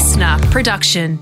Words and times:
listener 0.00 0.38
production. 0.50 1.18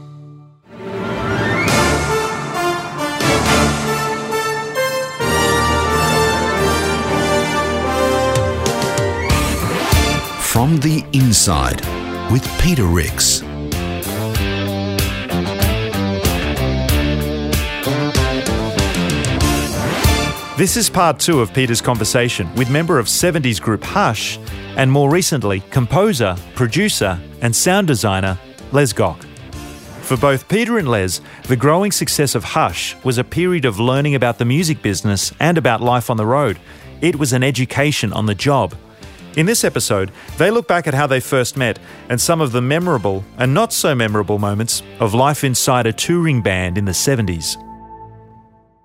From 10.41 10.77
the 10.79 11.05
Inside 11.13 11.81
with 12.31 12.47
Peter 12.61 12.85
Rix. 12.85 13.41
This 20.57 20.77
is 20.77 20.89
part 20.89 21.19
two 21.19 21.41
of 21.41 21.53
Peter's 21.53 21.81
conversation 21.81 22.53
with 22.55 22.71
member 22.71 23.01
of 23.01 23.07
70s 23.07 23.61
group 23.61 23.83
Hush 23.83 24.39
and 24.77 24.91
more 24.91 25.11
recently, 25.11 25.61
composer, 25.73 26.37
producer, 26.55 27.19
and 27.43 27.55
sound 27.55 27.89
designer 27.89 28.39
Les 28.73 28.93
Gock. 28.93 29.25
For 30.03 30.17
both 30.17 30.49
Peter 30.49 30.79
and 30.79 30.89
Les, 30.89 31.21
the 31.49 31.57
growing 31.57 31.93
success 31.93 32.35
of 32.35 32.45
Hush 32.45 32.97
was 33.05 33.19
a 33.19 33.25
period 33.25 33.65
of 33.65 33.79
learning 33.79 34.15
about 34.15 34.39
the 34.39 34.45
music 34.45 34.81
business 34.83 35.33
and 35.39 35.59
about 35.59 35.81
life 35.81 36.09
on 36.11 36.17
the 36.17 36.27
road. 36.27 36.59
It 37.01 37.17
was 37.17 37.33
an 37.33 37.43
education 37.43 38.13
on 38.13 38.27
the 38.27 38.35
job. 38.35 38.75
In 39.37 39.47
this 39.47 39.65
episode, 39.65 40.11
they 40.37 40.51
look 40.51 40.67
back 40.67 40.87
at 40.87 40.95
how 40.95 41.07
they 41.07 41.21
first 41.21 41.57
met 41.57 41.79
and 42.09 42.21
some 42.21 42.41
of 42.41 42.53
the 42.53 42.63
memorable 42.63 43.25
and 43.37 43.55
not 43.55 43.73
so 43.73 43.95
memorable 43.95 44.39
moments 44.39 44.83
of 44.99 45.15
life 45.15 45.45
inside 45.45 45.87
a 45.87 45.93
touring 45.93 46.43
band 46.43 46.77
in 46.77 46.87
the 46.87 46.93
70s. 46.93 47.57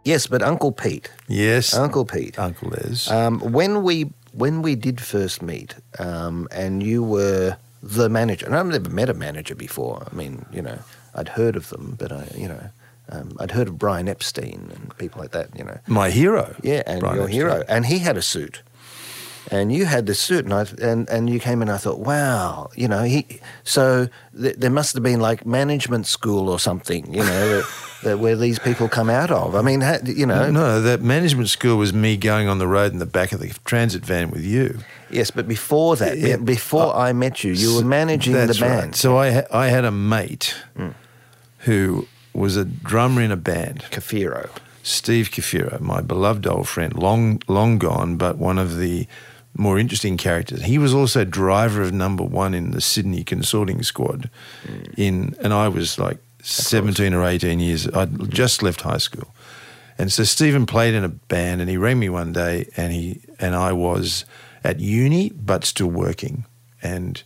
Yes, 0.03 0.27
but 0.27 0.41
Uncle 0.41 0.71
Pete. 0.71 1.09
Yes. 1.27 1.73
Uncle 1.73 2.05
Pete. 2.05 2.37
Uncle 2.37 2.69
Les. 2.69 3.09
Um, 3.09 3.39
when 3.39 3.83
we 3.83 4.11
when 4.33 4.61
we 4.61 4.75
did 4.75 4.99
first 4.99 5.41
meet, 5.41 5.75
um, 5.99 6.47
and 6.51 6.83
you 6.83 7.03
were 7.03 7.55
the 7.85 8.07
manager, 8.09 8.45
and 8.45 8.55
I've 8.55 8.65
never 8.65 8.89
met 8.89 9.09
a 9.09 9.13
manager 9.13 9.55
before. 9.55 10.07
I 10.09 10.15
mean, 10.15 10.45
you 10.53 10.61
know, 10.61 10.79
I'd 11.13 11.27
heard 11.29 11.55
of 11.57 11.69
them, 11.69 11.95
but 11.99 12.11
I, 12.13 12.27
you 12.35 12.47
know, 12.47 12.69
um, 13.09 13.35
I'd 13.39 13.51
heard 13.51 13.67
of 13.67 13.77
Brian 13.77 14.07
Epstein 14.07 14.71
and 14.73 14.97
people 14.97 15.21
like 15.21 15.31
that. 15.31 15.49
You 15.57 15.65
know, 15.65 15.77
My 15.87 16.09
hero. 16.09 16.55
yeah, 16.63 16.81
and 16.87 17.01
Brian 17.01 17.15
your 17.17 17.25
Epstein. 17.25 17.39
hero, 17.41 17.63
and 17.67 17.85
he 17.85 17.99
had 17.99 18.15
a 18.15 18.21
suit, 18.21 18.61
and 19.53 19.71
you 19.71 19.85
had 19.85 20.07
the 20.07 20.15
suit, 20.15 20.45
and 20.45 20.53
I 20.53 20.65
and, 20.81 21.07
and 21.09 21.29
you 21.29 21.39
came 21.39 21.61
in. 21.61 21.69
I 21.69 21.77
thought, 21.77 21.99
wow, 21.99 22.71
you 22.75 22.87
know, 22.87 23.03
he. 23.03 23.39
So 23.63 24.09
th- 24.39 24.55
there 24.55 24.71
must 24.71 24.95
have 24.95 25.03
been 25.03 25.19
like 25.19 25.45
management 25.45 26.07
school 26.07 26.49
or 26.49 26.59
something, 26.59 27.13
you 27.13 27.19
know, 27.19 27.49
that, 27.49 27.71
that 28.03 28.19
where 28.19 28.35
these 28.35 28.57
people 28.57 28.89
come 28.89 29.11
out 29.11 29.29
of. 29.29 29.53
I 29.53 29.61
mean, 29.61 29.81
ha, 29.81 29.99
you 30.03 30.25
know, 30.25 30.49
No, 30.49 30.81
that 30.81 31.01
management 31.01 31.49
school 31.49 31.77
was 31.77 31.93
me 31.93 32.17
going 32.17 32.47
on 32.47 32.57
the 32.57 32.67
road 32.67 32.93
in 32.93 32.97
the 32.97 33.05
back 33.05 33.31
of 33.31 33.39
the 33.39 33.49
transit 33.63 34.03
van 34.03 34.31
with 34.31 34.43
you. 34.43 34.79
Yes, 35.11 35.29
but 35.29 35.47
before 35.47 35.95
that, 35.97 36.17
Yeah. 36.17 36.37
before 36.37 36.91
oh, 36.95 36.99
I 36.99 37.13
met 37.13 37.43
you, 37.43 37.53
you 37.53 37.75
were 37.75 37.85
managing 37.85 38.33
the 38.33 38.57
band. 38.59 38.85
Right. 38.85 38.95
So 38.95 39.17
I 39.17 39.31
ha- 39.31 39.47
I 39.51 39.67
had 39.67 39.85
a 39.85 39.91
mate 39.91 40.55
mm. 40.75 40.95
who 41.59 42.07
was 42.33 42.57
a 42.57 42.65
drummer 42.65 43.21
in 43.21 43.31
a 43.31 43.37
band, 43.37 43.85
Cafiero. 43.91 44.49
Steve 44.81 45.29
Cafiero, 45.29 45.79
my 45.79 46.01
beloved 46.01 46.47
old 46.47 46.67
friend, 46.67 46.97
long 46.97 47.39
long 47.47 47.77
gone, 47.77 48.17
but 48.17 48.37
one 48.39 48.57
of 48.57 48.77
the 48.77 49.07
more 49.55 49.77
interesting 49.77 50.17
characters. 50.17 50.63
He 50.63 50.77
was 50.77 50.93
also 50.93 51.23
driver 51.23 51.81
of 51.81 51.93
number 51.93 52.23
one 52.23 52.53
in 52.53 52.71
the 52.71 52.81
Sydney 52.81 53.23
Consorting 53.23 53.83
Squad. 53.83 54.29
In 54.97 55.35
and 55.41 55.53
I 55.53 55.67
was 55.67 55.99
like 55.99 56.17
seventeen 56.41 57.13
or 57.13 57.23
eighteen 57.25 57.59
years. 57.59 57.87
I'd 57.87 58.29
just 58.29 58.63
left 58.63 58.81
high 58.81 58.97
school, 58.97 59.33
and 59.97 60.11
so 60.11 60.23
Stephen 60.23 60.65
played 60.65 60.93
in 60.93 61.03
a 61.03 61.09
band, 61.09 61.61
and 61.61 61.69
he 61.69 61.77
rang 61.77 61.99
me 61.99 62.09
one 62.09 62.33
day, 62.33 62.69
and 62.77 62.91
he 62.93 63.21
and 63.39 63.55
I 63.55 63.73
was 63.73 64.25
at 64.63 64.79
uni 64.79 65.29
but 65.29 65.65
still 65.65 65.87
working, 65.87 66.45
and 66.81 67.21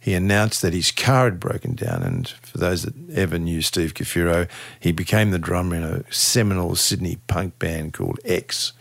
he 0.00 0.14
announced 0.14 0.62
that 0.62 0.72
his 0.72 0.92
car 0.92 1.24
had 1.24 1.40
broken 1.40 1.74
down. 1.74 2.04
And 2.04 2.28
for 2.28 2.58
those 2.58 2.82
that 2.82 2.94
ever 3.12 3.38
knew 3.40 3.60
Steve 3.60 3.92
Cafiero, 3.92 4.48
he 4.78 4.92
became 4.92 5.32
the 5.32 5.38
drummer 5.38 5.74
in 5.74 5.82
a 5.82 6.12
seminal 6.12 6.76
Sydney 6.76 7.18
punk 7.26 7.58
band 7.58 7.92
called 7.92 8.20
X. 8.24 8.72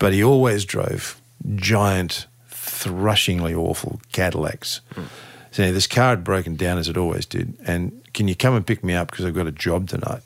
But 0.00 0.12
he 0.12 0.24
always 0.24 0.64
drove 0.64 1.19
giant, 1.56 2.26
thrushingly 2.48 3.54
awful 3.54 4.00
Cadillacs. 4.12 4.80
So 5.50 5.62
anyway, 5.62 5.74
this 5.74 5.86
car 5.86 6.10
had 6.10 6.24
broken 6.24 6.56
down 6.56 6.78
as 6.78 6.88
it 6.88 6.96
always 6.96 7.26
did. 7.26 7.56
And 7.66 8.00
can 8.14 8.28
you 8.28 8.36
come 8.36 8.54
and 8.54 8.66
pick 8.66 8.84
me 8.84 8.94
up 8.94 9.10
because 9.10 9.24
I've 9.24 9.34
got 9.34 9.46
a 9.46 9.52
job 9.52 9.88
tonight? 9.88 10.22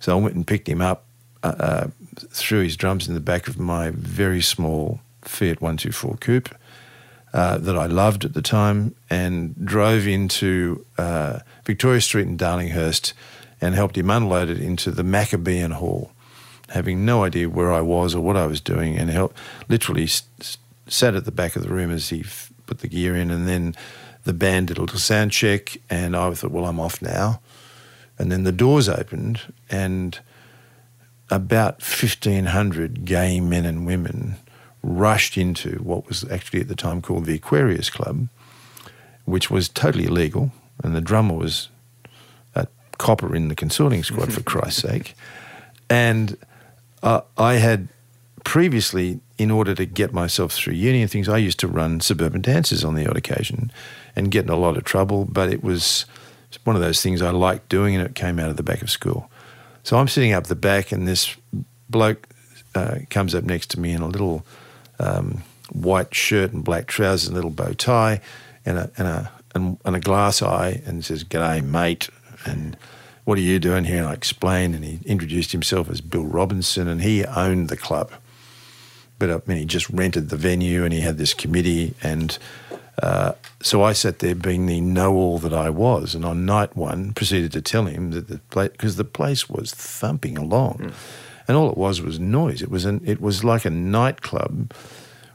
So 0.00 0.16
I 0.16 0.20
went 0.20 0.34
and 0.34 0.46
picked 0.46 0.68
him 0.68 0.80
up, 0.80 1.06
uh, 1.42 1.54
uh, 1.58 1.86
threw 2.30 2.62
his 2.62 2.76
drums 2.76 3.08
in 3.08 3.14
the 3.14 3.20
back 3.20 3.48
of 3.48 3.58
my 3.58 3.90
very 3.90 4.42
small 4.42 5.00
Fiat 5.22 5.60
124 5.60 6.18
coupe 6.18 6.54
uh, 7.32 7.58
that 7.58 7.76
I 7.76 7.86
loved 7.86 8.24
at 8.24 8.34
the 8.34 8.42
time 8.42 8.94
and 9.10 9.54
drove 9.64 10.06
into 10.06 10.86
uh, 10.98 11.40
Victoria 11.64 12.00
Street 12.00 12.28
in 12.28 12.36
Darlinghurst 12.36 13.12
and 13.60 13.74
helped 13.74 13.98
him 13.98 14.10
unload 14.10 14.48
it 14.48 14.60
into 14.60 14.90
the 14.90 15.02
Maccabean 15.02 15.72
Hall, 15.72 16.12
having 16.74 17.04
no 17.04 17.24
idea 17.24 17.48
where 17.48 17.72
I 17.72 17.80
was 17.80 18.14
or 18.14 18.20
what 18.20 18.36
I 18.36 18.46
was 18.46 18.60
doing, 18.60 18.96
and 18.98 19.08
helped, 19.10 19.38
literally 19.68 20.04
s- 20.04 20.24
s- 20.40 20.58
sat 20.86 21.14
at 21.14 21.24
the 21.24 21.32
back 21.32 21.56
of 21.56 21.62
the 21.62 21.68
room 21.70 21.90
as 21.90 22.10
he 22.10 22.20
f- 22.20 22.52
put 22.66 22.80
the 22.80 22.88
gear 22.88 23.16
in, 23.16 23.30
and 23.30 23.48
then 23.48 23.74
the 24.24 24.32
band 24.34 24.68
did 24.68 24.78
a 24.78 24.80
little 24.82 24.98
sound 24.98 25.32
check, 25.32 25.76
and 25.88 26.14
I 26.16 26.32
thought, 26.34 26.50
well, 26.50 26.66
I'm 26.66 26.80
off 26.80 27.00
now. 27.00 27.40
And 28.18 28.30
then 28.30 28.44
the 28.44 28.52
doors 28.52 28.88
opened, 28.88 29.40
and 29.70 30.18
about 31.30 31.80
1,500 31.82 33.04
gay 33.04 33.40
men 33.40 33.64
and 33.64 33.86
women 33.86 34.36
rushed 34.82 35.36
into 35.38 35.76
what 35.82 36.06
was 36.06 36.24
actually 36.30 36.60
at 36.60 36.68
the 36.68 36.74
time 36.76 37.00
called 37.00 37.24
the 37.24 37.34
Aquarius 37.34 37.88
Club, 37.90 38.28
which 39.24 39.50
was 39.50 39.68
totally 39.68 40.04
illegal, 40.04 40.52
and 40.82 40.94
the 40.94 41.00
drummer 41.00 41.34
was 41.34 41.68
a 42.54 42.66
copper 42.98 43.34
in 43.34 43.48
the 43.48 43.54
consorting 43.54 44.02
squad, 44.02 44.32
for 44.32 44.42
Christ's 44.52 44.82
sake. 44.82 45.14
And 45.88 46.36
uh, 47.04 47.20
I 47.36 47.54
had 47.54 47.88
previously, 48.44 49.20
in 49.38 49.50
order 49.50 49.74
to 49.74 49.84
get 49.84 50.12
myself 50.12 50.52
through 50.52 50.74
uni 50.74 51.02
and 51.02 51.10
things, 51.10 51.28
I 51.28 51.36
used 51.36 51.60
to 51.60 51.68
run 51.68 52.00
suburban 52.00 52.40
dances 52.40 52.84
on 52.84 52.94
the 52.94 53.08
odd 53.08 53.16
occasion 53.16 53.70
and 54.16 54.30
get 54.30 54.44
in 54.44 54.50
a 54.50 54.56
lot 54.56 54.76
of 54.76 54.84
trouble, 54.84 55.26
but 55.26 55.52
it 55.52 55.62
was 55.62 56.06
one 56.64 56.76
of 56.76 56.82
those 56.82 57.02
things 57.02 57.20
I 57.20 57.30
liked 57.30 57.68
doing, 57.68 57.94
and 57.94 58.04
it 58.04 58.14
came 58.14 58.38
out 58.38 58.48
of 58.48 58.56
the 58.56 58.62
back 58.62 58.80
of 58.80 58.90
school. 58.90 59.30
So 59.82 59.98
I'm 59.98 60.08
sitting 60.08 60.32
up 60.32 60.46
the 60.46 60.54
back, 60.54 60.92
and 60.92 61.06
this 61.06 61.36
bloke 61.90 62.26
uh, 62.74 62.98
comes 63.10 63.34
up 63.34 63.44
next 63.44 63.70
to 63.72 63.80
me 63.80 63.92
in 63.92 64.00
a 64.00 64.08
little 64.08 64.46
um, 64.98 65.42
white 65.72 66.14
shirt 66.14 66.52
and 66.52 66.64
black 66.64 66.86
trousers, 66.86 67.28
and 67.28 67.36
a 67.36 67.38
little 67.38 67.50
bow 67.50 67.74
tie, 67.74 68.20
and 68.64 68.78
a 68.78 68.90
and 68.96 69.08
a 69.08 69.32
and, 69.54 69.96
a 69.96 70.00
glass 70.00 70.42
eye, 70.42 70.80
and 70.86 71.04
says, 71.04 71.22
"G'day, 71.22 71.62
mate." 71.62 72.08
And 72.46 72.76
what 73.24 73.38
are 73.38 73.42
you 73.42 73.58
doing 73.58 73.84
here? 73.84 73.98
And 73.98 74.06
I 74.06 74.12
explained, 74.12 74.74
and 74.74 74.84
he 74.84 75.00
introduced 75.06 75.52
himself 75.52 75.90
as 75.90 76.00
Bill 76.00 76.24
Robinson, 76.24 76.88
and 76.88 77.02
he 77.02 77.24
owned 77.24 77.68
the 77.68 77.76
club. 77.76 78.12
But 79.18 79.30
I 79.30 79.40
mean, 79.46 79.58
he 79.58 79.64
just 79.64 79.88
rented 79.90 80.28
the 80.28 80.36
venue, 80.36 80.84
and 80.84 80.92
he 80.92 81.00
had 81.00 81.18
this 81.18 81.34
committee, 81.34 81.94
and 82.02 82.36
uh, 83.02 83.32
so 83.62 83.82
I 83.82 83.92
sat 83.92 84.20
there 84.20 84.34
being 84.34 84.66
the 84.66 84.80
know-all 84.80 85.38
that 85.38 85.52
I 85.52 85.70
was, 85.70 86.14
and 86.14 86.24
on 86.24 86.44
night 86.44 86.76
one 86.76 87.12
proceeded 87.12 87.52
to 87.52 87.62
tell 87.62 87.86
him 87.86 88.10
that 88.10 88.28
the 88.28 88.38
place 88.50 88.70
because 88.70 88.96
the 88.96 89.04
place 89.04 89.48
was 89.48 89.72
thumping 89.72 90.38
along, 90.38 90.92
and 91.48 91.56
all 91.56 91.70
it 91.70 91.76
was 91.76 92.00
was 92.00 92.20
noise. 92.20 92.62
It 92.62 92.70
was 92.70 92.84
an 92.84 93.00
it 93.04 93.20
was 93.20 93.42
like 93.42 93.64
a 93.64 93.70
nightclub 93.70 94.72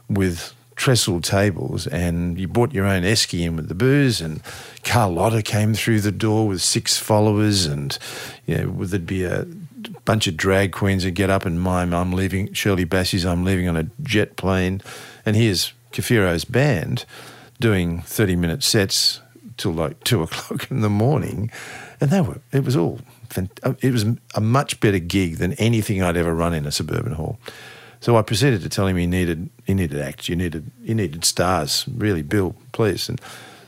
with 0.08 0.54
trestle 0.80 1.20
tables, 1.20 1.86
and 1.86 2.40
you 2.40 2.48
brought 2.48 2.72
your 2.72 2.86
own 2.86 3.02
esky 3.02 3.40
in 3.40 3.54
with 3.54 3.68
the 3.68 3.74
booze, 3.74 4.22
and 4.22 4.40
Carlotta 4.82 5.42
came 5.42 5.74
through 5.74 6.00
the 6.00 6.10
door 6.10 6.48
with 6.48 6.62
six 6.62 6.96
followers, 6.96 7.66
and 7.66 7.98
you 8.46 8.56
know 8.56 8.84
there'd 8.86 9.04
be 9.04 9.24
a 9.24 9.46
bunch 10.06 10.26
of 10.26 10.38
drag 10.38 10.72
queens 10.72 11.04
that 11.04 11.10
get 11.10 11.28
up 11.28 11.44
and 11.44 11.60
mime, 11.60 11.92
I'm 11.92 12.14
leaving, 12.14 12.50
Shirley 12.54 12.86
Bassey's 12.86 13.26
I'm 13.26 13.44
leaving 13.44 13.68
on 13.68 13.76
a 13.76 13.90
jet 14.02 14.36
plane, 14.36 14.80
and 15.26 15.36
here's 15.36 15.74
Cafiero's 15.92 16.46
band 16.46 17.04
doing 17.60 18.00
30 18.00 18.36
minute 18.36 18.62
sets 18.62 19.20
till 19.58 19.72
like 19.72 20.02
two 20.04 20.22
o'clock 20.22 20.70
in 20.70 20.80
the 20.80 20.88
morning, 20.88 21.50
and 22.00 22.08
they 22.08 22.22
were 22.22 22.40
it 22.52 22.64
was 22.64 22.74
all 22.74 23.00
it 23.36 23.92
was 23.92 24.06
a 24.34 24.40
much 24.40 24.80
better 24.80 24.98
gig 24.98 25.36
than 25.36 25.52
anything 25.52 26.02
I'd 26.02 26.16
ever 26.16 26.34
run 26.34 26.54
in 26.54 26.64
a 26.64 26.72
suburban 26.72 27.12
hall. 27.12 27.38
So 28.00 28.16
I 28.16 28.22
proceeded 28.22 28.62
to 28.62 28.68
tell 28.68 28.86
him 28.86 28.96
he 28.96 29.06
needed 29.06 29.50
he 29.66 29.74
needed 29.74 30.00
acts, 30.00 30.28
you 30.28 30.36
needed 30.36 30.70
you 30.82 30.94
needed 30.94 31.24
stars, 31.24 31.84
really, 31.94 32.22
Bill, 32.22 32.54
please. 32.72 33.08
And 33.08 33.20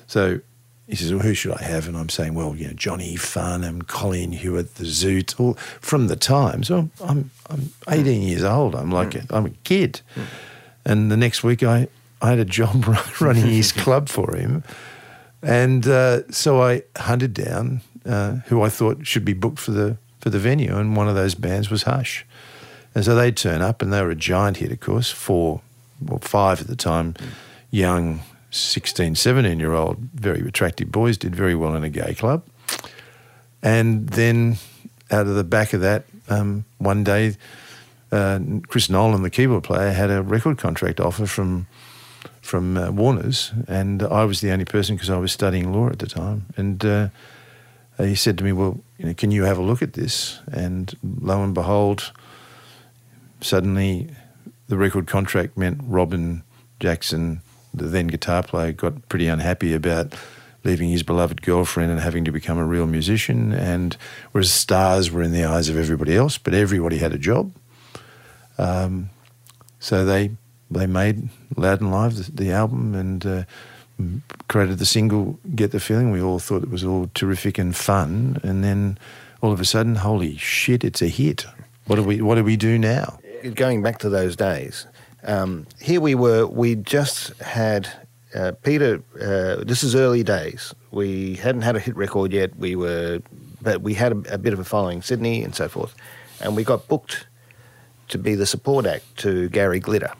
so 0.06 0.40
he 0.88 0.96
says, 0.96 1.12
"Well, 1.12 1.22
who 1.22 1.34
should 1.34 1.52
I 1.52 1.62
have?" 1.62 1.86
And 1.86 1.96
I'm 1.96 2.08
saying, 2.08 2.34
"Well, 2.34 2.56
you 2.56 2.66
know, 2.66 2.72
Johnny 2.72 3.16
Farnham, 3.16 3.82
Colleen 3.82 4.32
Hewett, 4.32 4.76
the 4.76 4.84
Zoot, 4.84 5.38
all 5.38 5.54
from 5.80 6.08
the 6.08 6.16
time." 6.16 6.62
So 6.64 6.90
I'm 7.04 7.30
I'm 7.48 7.72
18 7.88 8.22
years 8.22 8.42
old. 8.42 8.74
I'm 8.74 8.90
like 8.90 9.14
a, 9.14 9.26
I'm 9.30 9.46
a 9.46 9.50
kid. 9.64 10.00
And 10.84 11.10
the 11.10 11.16
next 11.16 11.44
week, 11.44 11.62
I 11.62 11.88
I 12.20 12.30
had 12.30 12.38
a 12.38 12.44
job 12.44 12.86
running 13.20 13.46
his 13.46 13.72
club 13.84 14.08
for 14.08 14.34
him, 14.34 14.64
and 15.42 15.86
uh, 15.86 16.30
so 16.30 16.62
I 16.62 16.82
hunted 16.96 17.34
down 17.34 17.82
uh, 18.06 18.36
who 18.46 18.62
I 18.62 18.68
thought 18.68 19.06
should 19.06 19.24
be 19.24 19.34
booked 19.34 19.58
for 19.58 19.72
the 19.72 19.96
for 20.20 20.30
the 20.30 20.38
venue, 20.38 20.76
and 20.76 20.96
one 20.96 21.08
of 21.08 21.14
those 21.14 21.34
bands 21.34 21.70
was 21.70 21.82
Hush. 21.82 22.24
And 22.94 23.04
so 23.04 23.14
they'd 23.14 23.36
turn 23.36 23.62
up, 23.62 23.82
and 23.82 23.92
they 23.92 24.02
were 24.02 24.10
a 24.10 24.16
giant 24.16 24.58
hit, 24.58 24.72
of 24.72 24.80
course, 24.80 25.10
four, 25.10 25.60
well, 26.00 26.18
five 26.18 26.60
at 26.60 26.66
the 26.66 26.76
time, 26.76 27.14
young 27.70 28.20
16, 28.50 29.14
17 29.14 29.58
year 29.58 29.72
old, 29.72 29.96
very 30.14 30.46
attractive 30.46 30.92
boys, 30.92 31.16
did 31.16 31.34
very 31.34 31.54
well 31.54 31.74
in 31.74 31.84
a 31.84 31.88
gay 31.88 32.14
club. 32.14 32.44
And 33.62 34.08
then 34.10 34.56
out 35.10 35.26
of 35.26 35.34
the 35.34 35.44
back 35.44 35.72
of 35.72 35.80
that, 35.80 36.04
um, 36.28 36.64
one 36.78 37.04
day, 37.04 37.36
uh, 38.10 38.40
Chris 38.68 38.90
Nolan, 38.90 39.22
the 39.22 39.30
keyboard 39.30 39.64
player, 39.64 39.92
had 39.92 40.10
a 40.10 40.22
record 40.22 40.58
contract 40.58 41.00
offer 41.00 41.26
from 41.26 41.66
from 42.40 42.76
uh, 42.76 42.90
Warner's, 42.90 43.52
and 43.68 44.02
I 44.02 44.24
was 44.24 44.40
the 44.40 44.50
only 44.50 44.64
person 44.64 44.96
because 44.96 45.10
I 45.10 45.16
was 45.16 45.32
studying 45.32 45.72
law 45.72 45.88
at 45.88 46.00
the 46.00 46.08
time. 46.08 46.46
And 46.56 46.84
uh, 46.84 47.08
he 47.98 48.14
said 48.14 48.36
to 48.38 48.44
me, 48.44 48.52
"Well, 48.52 48.80
you 48.98 49.06
know, 49.06 49.14
can 49.14 49.30
you 49.30 49.44
have 49.44 49.58
a 49.58 49.62
look 49.62 49.80
at 49.80 49.94
this?" 49.94 50.40
And 50.52 50.92
lo 51.02 51.42
and 51.42 51.54
behold, 51.54 52.12
suddenly 53.42 54.08
the 54.68 54.76
record 54.76 55.06
contract 55.06 55.56
meant 55.56 55.80
Robin 55.84 56.42
Jackson, 56.80 57.42
the 57.74 57.86
then 57.86 58.06
guitar 58.06 58.42
player, 58.42 58.72
got 58.72 59.08
pretty 59.08 59.26
unhappy 59.28 59.74
about 59.74 60.14
leaving 60.64 60.88
his 60.90 61.02
beloved 61.02 61.42
girlfriend 61.42 61.90
and 61.90 62.00
having 62.00 62.24
to 62.24 62.32
become 62.32 62.58
a 62.58 62.64
real 62.64 62.86
musician. 62.86 63.52
And 63.52 63.96
whereas 64.32 64.52
stars 64.52 65.10
were 65.10 65.22
in 65.22 65.32
the 65.32 65.44
eyes 65.44 65.68
of 65.68 65.76
everybody 65.76 66.16
else, 66.16 66.38
but 66.38 66.54
everybody 66.54 66.98
had 66.98 67.12
a 67.12 67.18
job. 67.18 67.52
Um, 68.58 69.10
so 69.80 70.04
they 70.04 70.30
they 70.70 70.86
made 70.86 71.28
Loud 71.56 71.80
and 71.80 71.90
Live 71.90 72.16
the, 72.16 72.30
the 72.32 72.52
album 72.52 72.94
and 72.94 73.26
uh, 73.26 73.44
created 74.48 74.78
the 74.78 74.86
single 74.86 75.38
"Get 75.54 75.72
the 75.72 75.80
Feeling." 75.80 76.12
We 76.12 76.22
all 76.22 76.38
thought 76.38 76.62
it 76.62 76.70
was 76.70 76.84
all 76.84 77.10
terrific 77.14 77.58
and 77.58 77.74
fun, 77.74 78.38
and 78.42 78.62
then 78.62 78.98
all 79.40 79.52
of 79.52 79.60
a 79.60 79.64
sudden, 79.64 79.96
holy 79.96 80.36
shit, 80.36 80.84
it's 80.84 81.02
a 81.02 81.08
hit. 81.08 81.46
What 81.86 81.96
do 81.96 82.04
we 82.04 82.22
What 82.22 82.36
do 82.36 82.44
we 82.44 82.56
do 82.56 82.78
now? 82.78 83.18
Going 83.42 83.82
back 83.82 83.98
to 83.98 84.08
those 84.08 84.36
days, 84.36 84.86
um, 85.24 85.66
here 85.80 86.00
we 86.00 86.14
were. 86.14 86.46
We 86.46 86.76
just 86.76 87.36
had 87.40 87.88
uh, 88.34 88.52
Peter. 88.62 89.02
Uh, 89.20 89.64
this 89.64 89.82
is 89.82 89.94
early 89.94 90.22
days. 90.22 90.74
We 90.92 91.34
hadn't 91.34 91.62
had 91.62 91.74
a 91.74 91.80
hit 91.80 91.96
record 91.96 92.32
yet. 92.32 92.56
We 92.56 92.76
were, 92.76 93.20
but 93.60 93.82
we 93.82 93.94
had 93.94 94.12
a, 94.12 94.34
a 94.34 94.38
bit 94.38 94.52
of 94.52 94.60
a 94.60 94.64
following, 94.64 95.02
Sydney 95.02 95.42
and 95.42 95.54
so 95.54 95.68
forth, 95.68 95.94
and 96.40 96.54
we 96.54 96.62
got 96.62 96.86
booked 96.86 97.26
to 98.08 98.18
be 98.18 98.34
the 98.36 98.46
support 98.46 98.86
act 98.86 99.16
to 99.18 99.48
Gary 99.48 99.80
Glitter. 99.80 100.12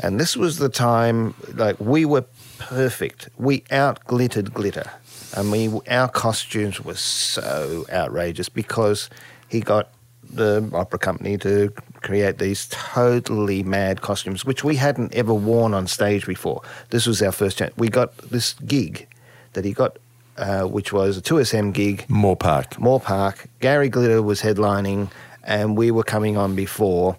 And 0.00 0.18
this 0.20 0.36
was 0.36 0.58
the 0.58 0.68
time, 0.68 1.34
like, 1.54 1.78
we 1.78 2.04
were 2.04 2.24
perfect. 2.58 3.28
We 3.38 3.64
out 3.70 4.04
glittered 4.06 4.52
glitter. 4.52 4.90
I 5.36 5.42
mean, 5.42 5.80
our 5.88 6.08
costumes 6.08 6.80
were 6.80 6.96
so 6.96 7.86
outrageous 7.90 8.48
because 8.48 9.08
he 9.48 9.60
got 9.60 9.93
the 10.34 10.68
opera 10.72 10.98
company 10.98 11.38
to 11.38 11.72
create 12.02 12.38
these 12.38 12.68
totally 12.70 13.62
mad 13.62 14.02
costumes, 14.02 14.44
which 14.44 14.62
we 14.64 14.76
hadn't 14.76 15.14
ever 15.14 15.34
worn 15.34 15.74
on 15.74 15.86
stage 15.86 16.26
before. 16.26 16.62
This 16.90 17.06
was 17.06 17.22
our 17.22 17.32
first 17.32 17.58
chance. 17.58 17.74
We 17.76 17.88
got 17.88 18.16
this 18.18 18.54
gig 18.66 19.08
that 19.54 19.64
he 19.64 19.72
got, 19.72 19.98
uh, 20.36 20.64
which 20.64 20.92
was 20.92 21.16
a 21.16 21.22
2SM 21.22 21.72
gig. 21.72 22.04
Moore 22.08 22.36
Park. 22.36 22.78
Moore 22.78 23.00
Park. 23.00 23.48
Gary 23.60 23.88
Glitter 23.88 24.22
was 24.22 24.42
headlining, 24.42 25.10
and 25.42 25.76
we 25.76 25.90
were 25.90 26.04
coming 26.04 26.36
on 26.36 26.54
before. 26.54 27.16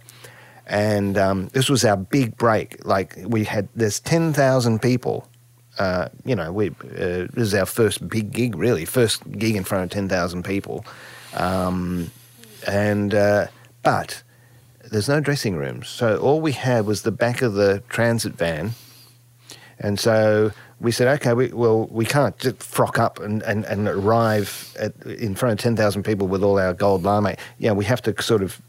And 0.67 1.17
um, 1.17 1.47
this 1.49 1.69
was 1.69 1.85
our 1.85 1.97
big 1.97 2.37
break. 2.37 2.85
Like, 2.85 3.17
we 3.23 3.43
had, 3.43 3.67
there's 3.75 3.99
10,000 3.99 4.81
people. 4.81 5.27
Uh, 5.77 6.09
you 6.23 6.35
know, 6.35 6.51
we, 6.51 6.69
uh, 6.69 7.27
this 7.33 7.37
is 7.37 7.53
our 7.53 7.65
first 7.65 8.07
big 8.07 8.31
gig, 8.31 8.55
really, 8.55 8.85
first 8.85 9.29
gig 9.33 9.55
in 9.55 9.63
front 9.63 9.83
of 9.83 9.89
10,000 9.91 10.43
people. 10.43 10.85
Um, 11.35 12.11
and, 12.67 13.13
uh, 13.13 13.47
but 13.83 14.23
there's 14.91 15.09
no 15.09 15.19
dressing 15.19 15.55
rooms. 15.55 15.87
So 15.87 16.17
all 16.17 16.41
we 16.41 16.51
had 16.51 16.85
was 16.85 17.01
the 17.01 17.11
back 17.11 17.41
of 17.41 17.53
the 17.53 17.83
transit 17.89 18.33
van. 18.33 18.71
And 19.79 19.99
so 19.99 20.51
we 20.79 20.91
said, 20.91 21.07
okay, 21.19 21.33
we, 21.33 21.47
well, 21.47 21.87
we 21.87 22.05
can't 22.05 22.37
just 22.37 22.61
frock 22.61 22.99
up 22.99 23.19
and, 23.19 23.41
and, 23.43 23.65
and 23.65 23.87
arrive 23.87 24.75
at, 24.79 24.95
in 25.05 25.35
front 25.35 25.53
of 25.53 25.63
10,000 25.63 26.03
people 26.03 26.27
with 26.27 26.43
all 26.43 26.59
our 26.59 26.73
gold 26.73 27.03
lame. 27.03 27.35
Yeah, 27.57 27.71
we 27.71 27.85
have 27.85 28.01
to 28.03 28.21
sort 28.21 28.41
of, 28.41 28.61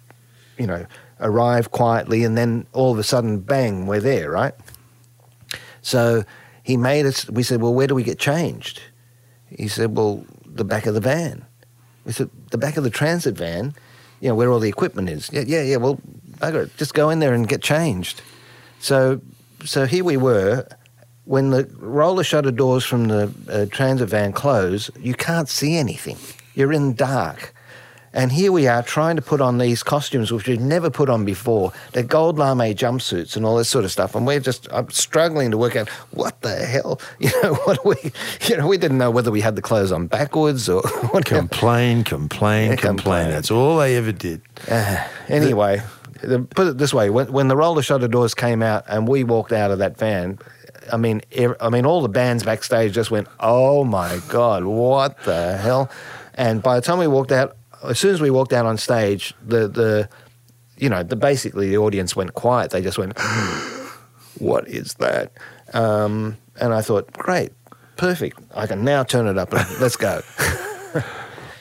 you 0.59 0.67
know, 0.67 0.87
arrive 1.21 1.71
quietly 1.71 2.25
and 2.25 2.37
then 2.37 2.67
all 2.73 2.93
of 2.93 2.99
a 2.99 3.05
sudden, 3.05 3.41
bang, 3.41 3.87
we're 3.87 4.01
there, 4.01 4.31
right? 4.31 4.55
So 5.83 6.25
he 6.63 6.77
made 6.77 7.07
us, 7.07 7.29
we 7.31 7.43
said, 7.43 7.61
well, 7.61 7.75
where 7.75 7.87
do 7.87 7.95
we 7.95 8.03
get 8.03 8.19
changed? 8.19 8.81
He 9.49 9.69
said, 9.69 9.97
well, 9.97 10.25
the 10.45 10.65
back 10.65 10.87
of 10.87 10.95
the 10.95 11.01
van. 11.01 11.45
We 12.07 12.13
said, 12.13 12.31
the 12.53 12.59
back 12.59 12.77
of 12.77 12.85
the 12.85 12.91
transit 12.91 13.37
van, 13.37 13.75
you 14.21 14.29
know, 14.29 14.35
where 14.35 14.51
all 14.51 14.61
the 14.61 14.69
equipment 14.69 15.11
is. 15.11 15.29
Yeah, 15.33 15.43
yeah, 15.47 15.63
yeah, 15.63 15.77
well, 15.77 16.01
bugger 16.39 16.67
it, 16.67 16.77
just 16.77 16.95
go 16.95 17.11
in 17.11 17.19
there 17.19 17.35
and 17.35 17.47
get 17.49 17.63
changed. 17.63 18.23
So, 18.79 19.21
so 19.65 19.85
here 19.85 20.05
we 20.05 20.17
were. 20.17 20.67
When 21.25 21.51
the 21.51 21.69
roller 21.79 22.23
shutter 22.23 22.53
doors 22.53 22.85
from 22.85 23.09
the 23.09 23.35
uh, 23.51 23.67
transit 23.67 24.09
van 24.09 24.33
close, 24.33 24.89
you 25.01 25.15
can't 25.15 25.49
see 25.49 25.77
anything. 25.77 26.17
You're 26.55 26.73
in 26.73 26.95
dark. 26.95 27.53
And 28.13 28.33
here 28.33 28.51
we 28.51 28.67
are 28.67 28.83
trying 28.83 29.17
to 29.17 29.23
put 29.23 29.41
on 29.43 29.59
these 29.59 29.83
costumes 29.83 30.33
which 30.33 30.49
we've 30.49 30.61
never 30.61 30.89
put 30.89 31.11
on 31.11 31.25
before, 31.25 31.73
the 31.93 32.03
gold 32.03 32.39
lame 32.39 32.75
jumpsuits 32.75 33.37
and 33.37 33.45
all 33.45 33.57
this 33.57 33.69
sort 33.69 33.85
of 33.85 33.93
stuff. 33.93 34.15
And 34.15 34.27
we're 34.27 34.41
just 34.41 34.69
I'm 34.73 34.89
struggling 34.91 35.51
to 35.51 35.59
work 35.59 35.77
out 35.77 35.89
what 36.13 36.41
the 36.41 36.55
hell, 36.57 36.99
you 37.19 37.31
know, 37.43 37.55
what 37.65 37.85
we, 37.85 38.13
you 38.49 38.57
know, 38.57 38.67
we 38.67 38.79
didn't 38.79 38.99
know 38.99 39.11
whether 39.11 39.31
we 39.31 39.41
had 39.43 39.55
the 39.57 39.63
clothes 39.63 39.93
on 39.93 40.07
backwards 40.07 40.69
or 40.69 40.81
what. 41.11 41.27
Complain, 41.27 42.05
complain, 42.05 42.71
Yeah, 42.71 42.77
complain. 42.77 42.97
complain. 42.97 43.31
That's 43.31 43.51
all 43.51 43.77
they 43.79 43.97
ever 43.97 44.13
did. 44.13 44.41
Uh, 44.69 45.07
anyway, 45.29 45.83
the, 46.23 46.41
put 46.41 46.69
it 46.69 46.79
this 46.79 46.95
way: 46.95 47.11
when, 47.11 47.31
when 47.33 47.49
the 47.49 47.57
roller 47.57 47.83
shutter 47.83 48.09
doors 48.09 48.35
came 48.35 48.63
out 48.63 48.85
and 48.89 49.07
we 49.07 49.25
walked 49.25 49.53
out 49.53 49.71
of 49.71 49.79
that 49.81 49.99
van, 49.99 50.39
I 50.93 50.97
mean, 50.97 51.21
I 51.61 51.69
mean, 51.69 51.85
all 51.85 52.01
the 52.01 52.09
bands 52.09 52.45
backstage 52.45 52.93
just 52.95 53.11
went, 53.11 53.29
"Oh 53.41 53.85
my 53.85 54.21
god, 54.29 54.65
what 54.65 55.23
the 55.25 55.57
hell!" 55.59 55.91
And 56.35 56.63
by 56.63 56.77
the 56.77 56.83
time 56.83 56.99
we 56.99 57.07
walked 57.07 57.33
out, 57.33 57.56
as 57.85 57.99
soon 57.99 58.15
as 58.15 58.21
we 58.21 58.31
walked 58.31 58.53
out 58.53 58.67
on 58.67 58.79
stage, 58.79 59.35
the 59.45 59.69
the 59.69 60.09
you 60.79 60.89
know, 60.89 61.03
the 61.03 61.17
basically 61.17 61.71
the 61.71 61.79
audience 61.79 62.15
went 62.15 62.35
quiet. 62.35 62.71
They 62.71 62.83
just 62.83 62.99
went, 62.99 63.19
"What 64.39 64.69
is 64.69 64.95
that?" 64.95 65.33
Um, 65.73 66.37
and 66.61 66.75
I 66.75 66.83
thought, 66.83 67.13
"Great, 67.13 67.53
perfect. 67.97 68.39
I 68.55 68.67
can 68.67 68.85
now 68.85 69.05
turn 69.05 69.27
it 69.27 69.39
up 69.39 69.53
and 69.53 69.67
let's 69.81 69.97
go." 69.97 70.23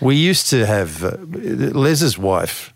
We 0.02 0.16
used 0.16 0.50
to 0.50 0.66
have 0.66 1.04
uh, 1.04 1.18
Les's 1.18 2.18
wife, 2.18 2.74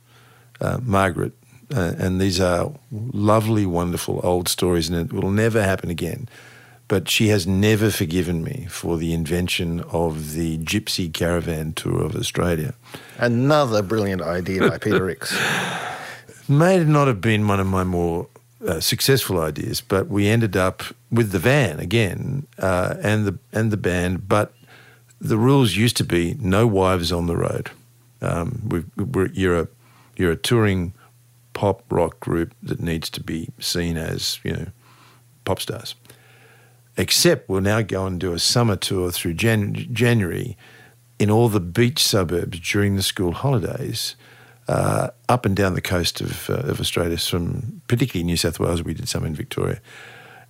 uh, 0.62 0.80
Margaret, 0.82 1.34
uh, 1.76 1.94
and 1.98 2.20
these 2.20 2.40
are 2.40 2.72
lovely, 2.92 3.66
wonderful 3.66 4.22
old 4.24 4.48
stories, 4.48 4.90
and 4.90 4.98
it 4.98 5.14
will 5.14 5.30
never 5.30 5.62
happen 5.62 5.90
again. 5.90 6.30
But 6.90 7.08
she 7.08 7.30
has 7.30 7.48
never 7.48 7.92
forgiven 7.92 8.44
me 8.44 8.68
for 8.70 8.98
the 8.98 9.14
invention 9.14 9.80
of 9.92 10.34
the 10.34 10.58
Gypsy 10.58 11.14
Caravan 11.14 11.72
Tour 11.72 12.04
of 12.04 12.16
Australia. 12.16 12.74
Another 13.18 13.82
brilliant 13.82 14.22
idea 14.22 14.68
by 14.68 14.78
Peter 14.78 15.06
Rix. 15.06 15.34
May 16.50 16.84
not 16.84 17.08
have 17.08 17.22
been 17.22 17.48
one 17.48 17.62
of 17.62 17.68
my 17.68 17.84
more 17.84 18.28
uh, 18.68 18.80
successful 18.80 19.40
ideas, 19.40 19.80
but 19.82 20.08
we 20.08 20.28
ended 20.28 20.58
up 20.58 20.84
with 21.12 21.32
the 21.32 21.40
van 21.40 21.80
again 21.80 22.46
uh, 22.58 22.96
and 23.02 23.26
the 23.26 23.38
and 23.54 23.72
the 23.72 23.78
band. 23.78 24.28
But 24.28 24.54
the 25.22 25.38
rules 25.38 25.76
used 25.76 25.98
to 25.98 26.04
be 26.04 26.36
no 26.40 26.68
wives 26.68 27.12
on 27.12 27.28
the 27.28 27.38
road. 27.38 27.72
Um, 28.22 28.62
we, 28.68 28.84
we're, 29.04 29.28
you're 29.28 29.60
a 29.60 29.68
you're 30.18 30.32
a 30.32 30.36
touring 30.36 30.94
pop 31.54 31.84
rock 31.90 32.20
group 32.20 32.54
that 32.64 32.80
needs 32.80 33.10
to 33.12 33.22
be 33.22 33.50
seen 33.60 33.98
as 33.98 34.40
you 34.44 34.52
know 34.52 34.66
pop 35.46 35.60
stars. 35.62 35.96
Except 37.00 37.48
we'll 37.48 37.62
now 37.62 37.82
go 37.82 38.06
and 38.06 38.20
do 38.20 38.34
a 38.34 38.40
summer 38.40 38.76
tour 38.76 39.10
through 39.10 39.36
Jan- 39.36 39.88
January 39.94 40.58
in 41.18 41.32
all 41.32 41.48
the 41.48 41.62
beach 41.62 42.04
suburbs 42.04 42.60
during 42.60 42.98
the 42.98 43.04
school 43.04 43.32
holidays, 43.32 44.18
uh, 44.68 45.08
up 45.30 45.46
and 45.46 45.56
down 45.56 45.76
the 45.76 45.82
coast 45.82 46.20
of, 46.20 46.50
uh, 46.50 46.56
of 46.56 46.82
Australia, 46.82 47.18
from 47.18 47.82
particularly 47.88 48.26
New 48.26 48.36
South 48.36 48.60
Wales. 48.60 48.84
We 48.84 48.94
did 48.94 49.08
some 49.08 49.26
in 49.26 49.34
Victoria. 49.34 49.80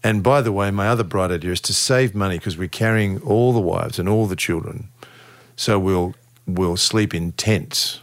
And 0.04 0.24
by 0.24 0.42
the 0.42 0.52
way, 0.52 0.72
my 0.72 0.88
other 0.88 1.04
bright 1.04 1.30
idea 1.30 1.52
is 1.52 1.62
to 1.62 1.74
save 1.74 2.16
money 2.16 2.40
because 2.40 2.58
we're 2.58 2.68
carrying 2.68 3.22
all 3.22 3.54
the 3.54 3.60
wives 3.60 4.00
and 4.00 4.10
all 4.10 4.26
the 4.26 4.36
children, 4.36 4.90
so 5.56 5.78
we'll 5.78 6.16
we'll 6.48 6.78
sleep 6.78 7.14
in 7.14 7.34
tents. 7.34 8.00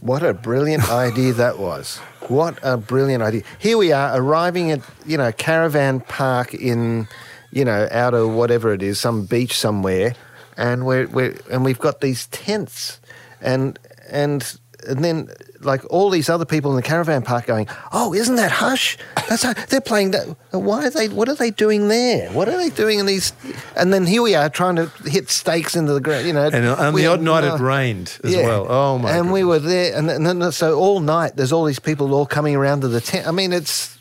What 0.00 0.24
a 0.24 0.34
brilliant 0.34 0.90
idea 0.90 1.32
that 1.34 1.60
was. 1.60 1.98
What 2.28 2.58
a 2.62 2.76
brilliant 2.76 3.22
idea. 3.22 3.42
Here 3.60 3.78
we 3.78 3.92
are 3.92 4.16
arriving 4.20 4.72
at, 4.72 4.80
you 5.06 5.16
know, 5.16 5.30
caravan 5.30 6.00
park 6.00 6.54
in, 6.54 7.06
you 7.52 7.64
know, 7.64 7.86
out 7.90 8.14
of 8.14 8.30
whatever 8.30 8.72
it 8.72 8.82
is, 8.82 8.98
some 8.98 9.26
beach 9.26 9.56
somewhere, 9.56 10.14
and 10.56 10.86
we're, 10.86 11.06
we're 11.08 11.36
and 11.50 11.64
we've 11.64 11.78
got 11.78 12.00
these 12.00 12.26
tents 12.28 12.98
and 13.40 13.78
and 14.10 14.58
and 14.88 15.04
then 15.04 15.30
like 15.60 15.84
all 15.90 16.10
these 16.10 16.28
other 16.28 16.44
people 16.44 16.72
in 16.72 16.76
the 16.76 16.82
caravan 16.82 17.22
park 17.22 17.46
going, 17.46 17.68
"Oh, 17.92 18.14
isn't 18.14 18.36
that 18.36 18.50
Hush? 18.50 18.98
That's 19.28 19.42
how, 19.42 19.52
they're 19.52 19.80
playing 19.80 20.10
that. 20.12 20.26
Why 20.50 20.86
are 20.86 20.90
they? 20.90 21.08
What 21.08 21.28
are 21.28 21.34
they 21.34 21.50
doing 21.50 21.88
there? 21.88 22.30
What 22.32 22.48
are 22.48 22.56
they 22.56 22.70
doing 22.70 22.98
in 22.98 23.06
these?" 23.06 23.32
And 23.76 23.92
then 23.92 24.06
here 24.06 24.22
we 24.22 24.34
are 24.34 24.48
trying 24.48 24.76
to 24.76 24.86
hit 25.04 25.30
stakes 25.30 25.76
into 25.76 25.92
the 25.92 26.00
ground. 26.00 26.26
You 26.26 26.32
know, 26.32 26.50
And 26.52 26.66
on 26.66 26.94
the 26.94 27.06
odd 27.06 27.20
night 27.20 27.44
no- 27.44 27.54
it 27.54 27.60
rained 27.60 28.18
as 28.24 28.34
well. 28.34 28.66
Oh 28.68 28.98
my! 28.98 29.16
and 29.16 29.30
we 29.30 29.44
were 29.44 29.58
there, 29.58 29.96
and, 29.96 30.10
and 30.10 30.26
then 30.26 30.50
so 30.52 30.78
all 30.78 31.00
night 31.00 31.36
there's 31.36 31.52
all 31.52 31.64
these 31.64 31.80
people 31.80 32.12
all 32.14 32.26
coming 32.26 32.56
around 32.56 32.80
to 32.80 32.88
the 32.88 33.00
tent. 33.00 33.28
I 33.28 33.30
mean, 33.30 33.52
it's 33.52 33.98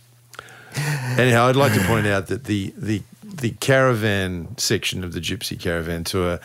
Anyhow, 0.76 1.48
I'd 1.48 1.56
like 1.56 1.74
to 1.74 1.82
point 1.82 2.08
out 2.08 2.28
that 2.28 2.46
the 2.46 2.74
the 2.78 3.04
the 3.42 3.52
caravan 3.60 4.58
section 4.58 5.04
of 5.04 5.14
the 5.14 5.20
Gypsy 5.20 5.60
Caravan 5.60 6.04
Tour 6.04 6.40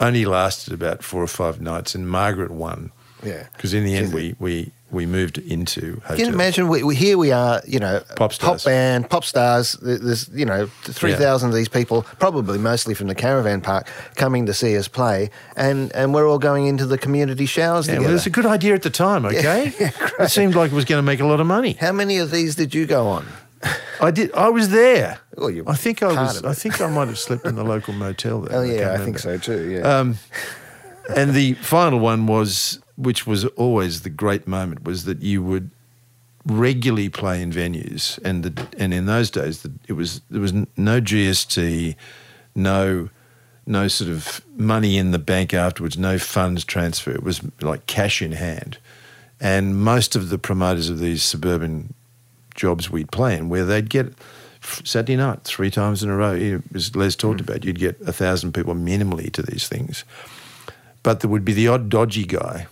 only 0.00 0.24
lasted 0.24 0.72
about 0.72 1.02
four 1.02 1.22
or 1.22 1.28
five 1.28 1.60
nights, 1.60 1.94
and 1.94 2.08
Margaret 2.08 2.50
won. 2.50 2.90
Yeah. 3.24 3.46
Because 3.52 3.74
in 3.74 3.84
the 3.84 3.96
end, 3.96 4.14
we, 4.14 4.36
we, 4.38 4.70
we 4.92 5.04
moved 5.04 5.38
into 5.38 6.00
hotels. 6.02 6.18
Can 6.18 6.26
you 6.28 6.32
imagine? 6.32 6.68
We, 6.68 6.84
we, 6.84 6.94
here 6.94 7.18
we 7.18 7.32
are, 7.32 7.60
you 7.66 7.80
know, 7.80 8.00
Pop 8.14 8.32
stars. 8.32 8.64
band, 8.64 9.10
pop 9.10 9.24
stars. 9.24 9.72
There's, 9.82 10.28
you 10.28 10.44
know, 10.44 10.66
three 10.82 11.14
thousand 11.14 11.50
of 11.50 11.56
these 11.56 11.68
people, 11.68 12.02
probably 12.20 12.58
mostly 12.58 12.94
from 12.94 13.08
the 13.08 13.14
caravan 13.14 13.60
park, 13.60 13.88
coming 14.14 14.46
to 14.46 14.54
see 14.54 14.76
us 14.78 14.86
play, 14.86 15.30
and 15.56 15.92
and 15.96 16.14
we're 16.14 16.28
all 16.28 16.38
going 16.38 16.66
into 16.66 16.86
the 16.86 16.96
community 16.96 17.44
showers 17.46 17.88
Yeah, 17.88 17.98
well, 17.98 18.10
it 18.10 18.12
was 18.12 18.26
a 18.26 18.30
good 18.30 18.46
idea 18.46 18.74
at 18.74 18.82
the 18.82 18.90
time, 18.90 19.24
okay? 19.26 19.72
it 20.20 20.30
seemed 20.30 20.54
like 20.54 20.70
it 20.70 20.74
was 20.76 20.84
going 20.84 20.98
to 20.98 21.06
make 21.06 21.20
a 21.20 21.26
lot 21.26 21.40
of 21.40 21.46
money. 21.46 21.72
How 21.72 21.92
many 21.92 22.18
of 22.18 22.30
these 22.30 22.54
did 22.54 22.72
you 22.74 22.86
go 22.86 23.08
on? 23.08 23.26
I 24.00 24.10
did. 24.10 24.32
I 24.32 24.48
was 24.48 24.70
there. 24.70 25.18
Well, 25.36 25.50
I 25.66 25.74
think 25.74 26.02
I 26.02 26.08
was. 26.08 26.44
I 26.44 26.54
think 26.54 26.80
I 26.80 26.88
might 26.88 27.08
have 27.08 27.18
slept 27.18 27.46
in 27.46 27.56
the 27.56 27.64
local 27.64 27.94
motel 27.94 28.42
there. 28.42 28.58
Oh 28.58 28.62
yeah, 28.62 28.90
I 28.90 28.92
remember. 28.92 29.04
think 29.04 29.18
so 29.18 29.38
too. 29.38 29.70
Yeah. 29.70 29.80
Um, 29.80 30.18
and 31.14 31.32
the 31.32 31.54
final 31.54 31.98
one 31.98 32.26
was, 32.26 32.80
which 32.96 33.26
was 33.26 33.44
always 33.44 34.02
the 34.02 34.10
great 34.10 34.46
moment, 34.46 34.84
was 34.84 35.04
that 35.04 35.22
you 35.22 35.42
would 35.42 35.70
regularly 36.46 37.08
play 37.08 37.42
in 37.42 37.52
venues, 37.52 38.18
and 38.24 38.44
the, 38.44 38.66
and 38.78 38.94
in 38.94 39.06
those 39.06 39.30
days, 39.30 39.62
the, 39.62 39.72
it 39.88 39.94
was 39.94 40.20
there 40.30 40.40
was 40.40 40.52
no 40.52 41.00
GST, 41.00 41.96
no 42.54 43.08
no 43.66 43.86
sort 43.88 44.10
of 44.10 44.40
money 44.56 44.96
in 44.96 45.10
the 45.10 45.18
bank 45.18 45.52
afterwards, 45.52 45.98
no 45.98 46.18
funds 46.18 46.64
transfer. 46.64 47.10
It 47.10 47.22
was 47.22 47.42
like 47.60 47.86
cash 47.86 48.22
in 48.22 48.32
hand, 48.32 48.78
and 49.40 49.82
most 49.82 50.14
of 50.14 50.28
the 50.28 50.38
promoters 50.38 50.88
of 50.88 50.98
these 50.98 51.22
suburban 51.22 51.94
jobs 52.58 52.90
we'd 52.90 53.10
plan 53.10 53.48
where 53.48 53.64
they'd 53.64 53.88
get 53.88 54.12
Saturday 54.60 55.16
night 55.16 55.44
three 55.44 55.70
times 55.70 56.02
in 56.02 56.10
a 56.10 56.16
row, 56.16 56.60
as 56.74 56.94
Les 56.94 57.16
talked 57.16 57.40
mm. 57.40 57.48
about, 57.48 57.64
you'd 57.64 57.78
get 57.78 57.98
a 58.02 58.12
thousand 58.12 58.52
people 58.52 58.74
minimally 58.74 59.32
to 59.32 59.42
these 59.42 59.68
things. 59.68 60.04
But 61.02 61.20
there 61.20 61.30
would 61.30 61.44
be 61.44 61.52
the 61.54 61.68
odd 61.68 61.88
dodgy 61.88 62.24
guy 62.24 62.66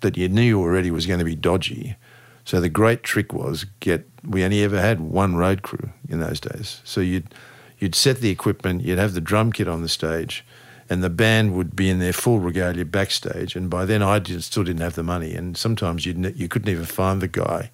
that 0.00 0.16
you 0.16 0.28
knew 0.28 0.60
already 0.60 0.90
was 0.90 1.06
going 1.06 1.18
to 1.18 1.24
be 1.24 1.36
dodgy. 1.36 1.96
So 2.44 2.60
the 2.60 2.70
great 2.70 3.02
trick 3.02 3.32
was 3.32 3.66
get. 3.80 4.08
We 4.26 4.42
only 4.42 4.64
ever 4.64 4.80
had 4.80 5.00
one 5.00 5.36
road 5.36 5.62
crew 5.62 5.90
in 6.08 6.20
those 6.20 6.40
days. 6.40 6.80
So 6.82 7.00
you'd 7.00 7.34
you'd 7.78 7.94
set 7.94 8.18
the 8.18 8.30
equipment, 8.30 8.82
you'd 8.82 8.98
have 8.98 9.12
the 9.12 9.20
drum 9.20 9.52
kit 9.52 9.68
on 9.68 9.82
the 9.82 9.88
stage, 9.88 10.44
and 10.88 11.04
the 11.04 11.10
band 11.10 11.54
would 11.54 11.76
be 11.76 11.90
in 11.90 11.98
their 11.98 12.14
full 12.14 12.40
regalia 12.40 12.86
backstage. 12.86 13.54
And 13.54 13.68
by 13.68 13.84
then, 13.84 14.02
I 14.02 14.18
did, 14.18 14.42
still 14.42 14.64
didn't 14.64 14.80
have 14.80 14.94
the 14.94 15.02
money, 15.02 15.34
and 15.34 15.58
sometimes 15.58 16.06
you 16.06 16.32
you 16.34 16.48
couldn't 16.48 16.70
even 16.70 16.86
find 16.86 17.20
the 17.20 17.28
guy 17.28 17.70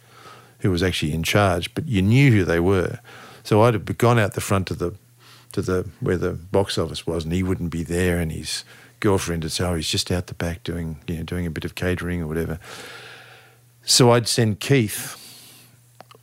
who 0.64 0.70
was 0.70 0.82
actually 0.82 1.12
in 1.12 1.22
charge, 1.22 1.72
but 1.74 1.86
you 1.86 2.00
knew 2.00 2.32
who 2.32 2.42
they 2.42 2.58
were. 2.58 2.98
So 3.42 3.62
I'd 3.62 3.74
have 3.74 3.98
gone 3.98 4.18
out 4.18 4.32
the 4.32 4.40
front 4.40 4.66
to 4.68 4.74
the 4.74 4.94
to 5.52 5.60
the 5.60 5.86
where 6.00 6.16
the 6.16 6.32
box 6.32 6.78
office 6.78 7.06
was, 7.06 7.24
and 7.24 7.34
he 7.34 7.42
wouldn't 7.42 7.68
be 7.68 7.82
there, 7.82 8.18
and 8.18 8.32
his 8.32 8.64
girlfriend 8.98 9.42
would 9.42 9.52
say, 9.52 9.62
"Oh, 9.62 9.74
he's 9.74 9.90
just 9.90 10.10
out 10.10 10.28
the 10.28 10.34
back 10.34 10.64
doing 10.64 10.96
you 11.06 11.18
know 11.18 11.22
doing 11.22 11.44
a 11.44 11.50
bit 11.50 11.66
of 11.66 11.74
catering 11.74 12.22
or 12.22 12.26
whatever." 12.26 12.58
So 13.84 14.10
I'd 14.12 14.26
send 14.26 14.60
Keith 14.60 15.20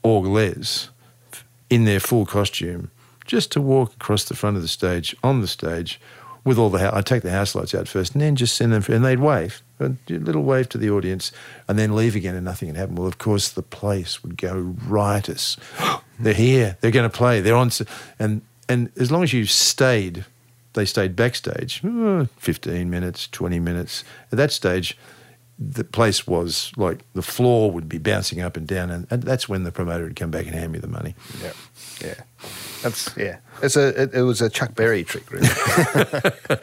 or 0.02 0.26
Les 0.26 0.90
in 1.70 1.86
their 1.86 2.00
full 2.00 2.26
costume 2.26 2.90
just 3.28 3.52
to 3.52 3.62
walk 3.62 3.94
across 3.94 4.24
the 4.24 4.36
front 4.36 4.56
of 4.56 4.64
the 4.64 4.68
stage 4.68 5.16
on 5.24 5.42
the 5.42 5.48
stage 5.48 6.02
with 6.44 6.58
all 6.58 6.72
the 6.72 6.96
I'd 6.96 7.06
take 7.06 7.22
the 7.22 7.30
house 7.30 7.54
lights 7.54 7.76
out 7.76 7.88
first 7.88 8.14
and 8.14 8.24
then 8.24 8.36
just 8.36 8.56
send 8.56 8.74
them 8.74 8.84
and 8.90 9.06
they'd 9.06 9.20
wave 9.20 9.62
a 9.82 9.96
little 10.08 10.44
wave 10.44 10.70
to 10.70 10.78
the 10.78 10.90
audience 10.90 11.32
and 11.68 11.78
then 11.78 11.96
leave 11.96 12.16
again 12.16 12.36
and 12.36 12.46
nothing 12.46 12.68
had 12.68 12.78
happened 12.78 12.98
well 12.98 13.08
of 13.08 13.18
course 13.18 13.50
the 13.50 13.62
place 13.62 14.24
would 14.24 14.38
go 14.38 14.76
riotous 14.86 15.58
they're 16.20 16.34
here 16.34 16.78
they're 16.82 16.92
going 16.92 17.10
to 17.10 17.18
play 17.18 17.42
they're 17.42 17.56
on 17.56 17.72
and 18.20 18.42
and 18.70 18.92
as 18.98 19.12
long 19.12 19.24
as 19.24 19.34
you 19.34 19.46
stayed 19.46 20.26
they 20.74 20.86
stayed 20.86 21.16
backstage 21.16 21.84
uh, 21.86 22.26
15 22.38 22.90
minutes 22.90 23.28
20 23.28 23.60
minutes 23.60 24.04
at 24.32 24.38
that 24.38 24.52
stage 24.52 24.98
the 25.62 25.84
place 25.84 26.26
was 26.26 26.72
like 26.76 27.00
the 27.14 27.22
floor 27.22 27.70
would 27.70 27.88
be 27.88 28.00
bouncing 28.00 28.42
up 28.42 28.58
and 28.58 28.68
down, 28.68 28.90
and, 28.90 29.06
and 29.12 29.22
that's 29.22 29.48
when 29.48 29.64
the 29.64 29.72
promoter 29.72 30.06
would 30.06 30.16
come 30.16 30.32
back 30.32 30.48
and 30.48 30.56
hand 30.56 30.72
me 30.72 30.80
the 30.80 30.88
money. 30.88 31.14
yeah. 31.42 31.52
Yeah. 32.04 32.16
That's 32.82 33.16
yeah. 33.16 33.38
It's 33.64 33.76
a 33.76 34.02
it, 34.04 34.14
it 34.14 34.22
was 34.24 34.42
a 34.42 34.50
Chuck 34.50 34.76
Berry 34.76 35.04
trick, 35.04 35.30
really. 35.32 35.48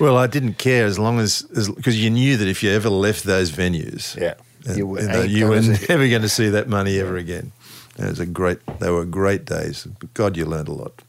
Well, 0.00 0.16
I 0.16 0.26
didn't 0.28 0.54
care 0.58 0.86
as 0.86 0.98
long 0.98 1.18
as 1.18 1.42
because 1.76 2.00
you 2.02 2.08
knew 2.10 2.36
that 2.36 2.46
if 2.48 2.62
you 2.62 2.70
ever 2.70 2.88
left 2.88 3.24
those 3.24 3.50
venues, 3.50 4.16
Yeah. 4.16 4.34
uh, 4.68 4.74
You 4.74 4.86
were- 4.86 5.00
you, 5.00 5.08
know, 5.08 5.22
you 5.22 5.46
were 5.48 5.54
gonna 5.60 5.74
see 5.76 5.86
never 5.88 6.08
going 6.08 6.22
to 6.22 6.28
see 6.28 6.48
that 6.50 6.68
money 6.68 6.98
ever 7.00 7.16
again. 7.16 7.50
It 7.98 8.04
was 8.04 8.20
a 8.20 8.26
great. 8.26 8.58
They 8.78 8.90
were 8.90 9.04
great 9.04 9.44
days. 9.44 9.88
God, 10.14 10.36
you 10.36 10.44
learned 10.44 10.68
a 10.68 10.72
lot. 10.72 11.02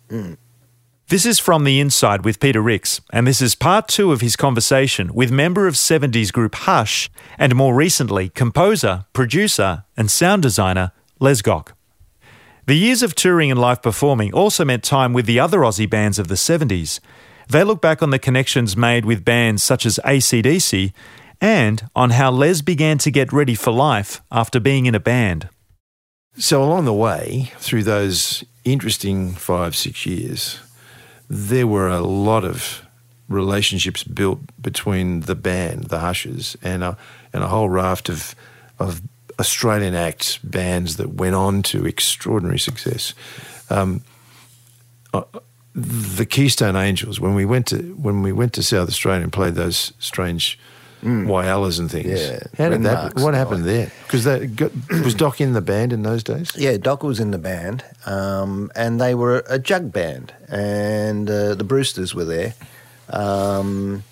This 1.09 1.25
is 1.25 1.37
From 1.39 1.63
the 1.63 1.79
Inside 1.79 2.23
with 2.25 2.39
Peter 2.39 2.61
Rix, 2.61 2.99
and 3.11 3.25
this 3.27 3.41
is 3.41 3.53
part 3.55 3.87
two 3.87 4.11
of 4.11 4.21
his 4.21 4.35
conversation 4.35 5.13
with 5.13 5.31
member 5.31 5.67
of 5.67 5.73
70s 5.75 6.31
group 6.31 6.53
Hush 6.55 7.09
and 7.37 7.55
more 7.55 7.73
recently 7.75 8.29
composer, 8.29 9.05
producer, 9.13 9.83
and 9.97 10.09
sound 10.11 10.41
designer 10.43 10.91
Les 11.19 11.41
Gock. 11.43 11.73
The 12.69 12.77
years 12.77 13.01
of 13.01 13.15
touring 13.15 13.49
and 13.49 13.59
live 13.59 13.81
performing 13.81 14.31
also 14.31 14.63
meant 14.63 14.83
time 14.83 15.11
with 15.11 15.25
the 15.25 15.39
other 15.39 15.61
Aussie 15.61 15.89
bands 15.89 16.19
of 16.19 16.27
the 16.27 16.35
70s. 16.35 16.99
They 17.47 17.63
look 17.63 17.81
back 17.81 18.03
on 18.03 18.11
the 18.11 18.19
connections 18.19 18.77
made 18.77 19.05
with 19.05 19.25
bands 19.25 19.63
such 19.63 19.87
as 19.87 19.99
ACDC 20.05 20.93
and 21.41 21.89
on 21.95 22.11
how 22.11 22.29
Les 22.29 22.61
began 22.61 22.99
to 22.99 23.09
get 23.09 23.33
ready 23.33 23.55
for 23.55 23.71
life 23.71 24.21
after 24.31 24.59
being 24.59 24.85
in 24.85 24.93
a 24.93 24.99
band. 24.99 25.49
So 26.37 26.63
along 26.63 26.85
the 26.85 26.93
way, 26.93 27.51
through 27.57 27.85
those 27.85 28.43
interesting 28.63 29.33
five 29.33 29.75
six 29.75 30.05
years, 30.05 30.59
there 31.27 31.65
were 31.65 31.87
a 31.87 32.01
lot 32.01 32.43
of 32.43 32.85
relationships 33.27 34.03
built 34.03 34.41
between 34.61 35.21
the 35.21 35.33
band, 35.33 35.85
the 35.85 36.01
Hushes, 36.01 36.55
and 36.61 36.83
a, 36.83 36.97
and 37.33 37.43
a 37.43 37.47
whole 37.47 37.67
raft 37.67 38.09
of 38.09 38.35
of 38.77 39.01
Australian 39.39 39.95
acts, 39.95 40.37
bands 40.39 40.97
that 40.97 41.13
went 41.13 41.35
on 41.35 41.63
to 41.63 41.85
extraordinary 41.85 42.59
success. 42.59 43.13
Um, 43.69 44.01
uh, 45.13 45.23
the 45.73 46.25
Keystone 46.25 46.75
Angels, 46.75 47.19
when 47.19 47.35
we 47.35 47.45
went 47.45 47.67
to 47.67 47.77
when 47.95 48.21
we 48.21 48.31
went 48.31 48.53
to 48.53 48.63
South 48.63 48.89
Australia 48.89 49.23
and 49.23 49.31
played 49.31 49.55
those 49.55 49.93
strange 49.99 50.59
Whyallas 51.01 51.79
and 51.79 51.89
things, 51.89 52.07
Yeah, 52.07 52.39
how 52.57 52.69
did 52.69 52.83
that? 52.83 53.15
What 53.15 53.33
happened 53.33 53.63
there? 53.63 53.89
Because 54.03 54.25
was 55.03 55.15
Doc 55.15 55.39
in 55.39 55.53
the 55.53 55.61
band 55.61 55.93
in 55.93 56.03
those 56.03 56.23
days? 56.23 56.51
Yeah, 56.57 56.75
Doc 56.75 57.03
was 57.03 57.21
in 57.21 57.31
the 57.31 57.37
band, 57.37 57.85
um, 58.05 58.69
and 58.75 58.99
they 58.99 59.15
were 59.15 59.43
a 59.47 59.57
jug 59.57 59.93
band, 59.93 60.33
and 60.49 61.29
uh, 61.29 61.55
the 61.55 61.63
Brewsters 61.63 62.13
were 62.13 62.25
there. 62.25 62.53
Um, 63.09 64.03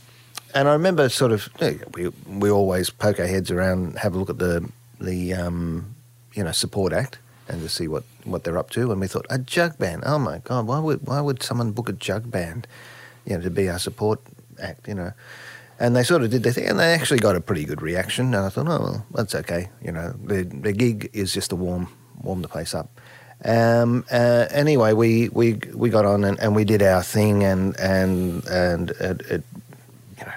and 0.56 0.70
I 0.70 0.74
remember 0.74 1.10
sort 1.10 1.34
of 1.34 1.50
you 1.60 1.72
know, 1.72 1.78
we 1.94 2.08
we 2.40 2.50
always 2.50 2.90
poke 2.90 3.20
our 3.20 3.28
heads 3.28 3.52
around, 3.52 3.98
have 3.98 4.16
a 4.16 4.18
look 4.18 4.30
at 4.30 4.40
the 4.40 4.70
the 5.00 5.34
um, 5.34 5.96
you 6.34 6.44
know 6.44 6.52
support 6.52 6.94
act, 6.94 7.20
and 7.48 7.62
to 7.62 7.70
see 7.70 7.88
what, 7.88 8.04
what 8.24 8.44
they're 8.44 8.58
up 8.58 8.70
to. 8.72 8.92
And 8.92 9.02
we 9.02 9.08
thought 9.08 9.26
a 9.30 9.38
jug 9.38 9.78
band. 9.78 10.04
Oh 10.06 10.20
my 10.20 10.40
god, 10.40 10.68
why 10.68 10.80
would 10.80 11.06
why 11.06 11.22
would 11.22 11.44
someone 11.44 11.72
book 11.72 11.90
a 11.90 11.94
jug 11.94 12.30
band, 12.30 12.68
you 13.26 13.38
know, 13.38 13.44
to 13.44 13.50
be 13.50 13.70
our 13.70 13.80
support 13.80 14.20
act? 14.62 14.88
You 14.88 14.96
know. 14.96 15.12
And 15.80 15.96
they 15.96 16.02
sort 16.02 16.24
of 16.24 16.32
did 16.32 16.42
their 16.42 16.54
thing, 16.54 16.68
and 16.68 16.80
they 16.80 16.92
actually 16.94 17.20
got 17.20 17.36
a 17.36 17.42
pretty 17.42 17.64
good 17.64 17.84
reaction. 17.84 18.34
And 18.34 18.38
I 18.38 18.50
thought, 18.50 18.68
oh, 18.68 18.80
well, 18.80 19.06
that's 19.14 19.36
okay. 19.36 19.70
You 19.84 19.92
know, 19.92 20.12
their, 20.24 20.44
their 20.44 20.72
gig 20.72 21.12
is 21.14 21.32
just 21.32 21.52
to 21.52 21.56
warm 21.56 21.90
warm 22.20 22.42
the 22.42 22.48
place 22.48 22.74
up. 22.74 22.90
Um, 23.46 24.04
uh, 24.12 24.48
anyway, 24.50 24.94
we, 24.94 25.30
we 25.30 25.60
we 25.74 25.90
got 25.90 26.06
on 26.06 26.24
and, 26.24 26.40
and 26.40 26.56
we 26.56 26.64
did 26.64 26.82
our 26.82 27.04
thing, 27.04 27.44
and 27.44 27.80
and 27.80 28.44
and 28.48 28.90
it, 28.92 29.22
it 29.30 29.44
you 30.20 30.26
know 30.26 30.34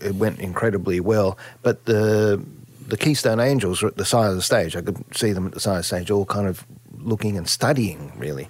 it, 0.00 0.06
it 0.06 0.14
went 0.16 0.40
incredibly 0.40 0.98
well. 0.98 1.38
But 1.62 1.84
the 1.84 2.44
the 2.90 2.96
Keystone 2.96 3.40
Angels 3.40 3.82
were 3.82 3.88
at 3.88 3.96
the 3.96 4.04
side 4.04 4.30
of 4.30 4.36
the 4.36 4.42
stage. 4.42 4.76
I 4.76 4.82
could 4.82 5.02
see 5.16 5.32
them 5.32 5.46
at 5.46 5.52
the 5.52 5.60
side 5.60 5.76
of 5.76 5.78
the 5.78 5.84
stage, 5.84 6.10
all 6.10 6.26
kind 6.26 6.46
of 6.46 6.66
looking 6.98 7.36
and 7.38 7.48
studying 7.48 8.12
really. 8.16 8.48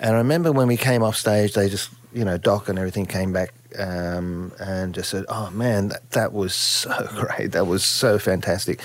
And 0.00 0.14
I 0.14 0.18
remember 0.18 0.52
when 0.52 0.68
we 0.68 0.76
came 0.76 1.02
off 1.02 1.16
stage, 1.16 1.54
they 1.54 1.68
just, 1.68 1.90
you 2.12 2.24
know, 2.24 2.36
Doc 2.36 2.68
and 2.68 2.78
everything 2.78 3.06
came 3.06 3.32
back 3.32 3.54
um, 3.78 4.52
and 4.60 4.94
just 4.94 5.10
said, 5.10 5.24
"Oh 5.28 5.50
man, 5.50 5.88
that, 5.88 6.10
that 6.10 6.32
was 6.32 6.54
so 6.54 7.08
great. 7.14 7.52
That 7.52 7.66
was 7.66 7.84
so 7.84 8.18
fantastic," 8.18 8.80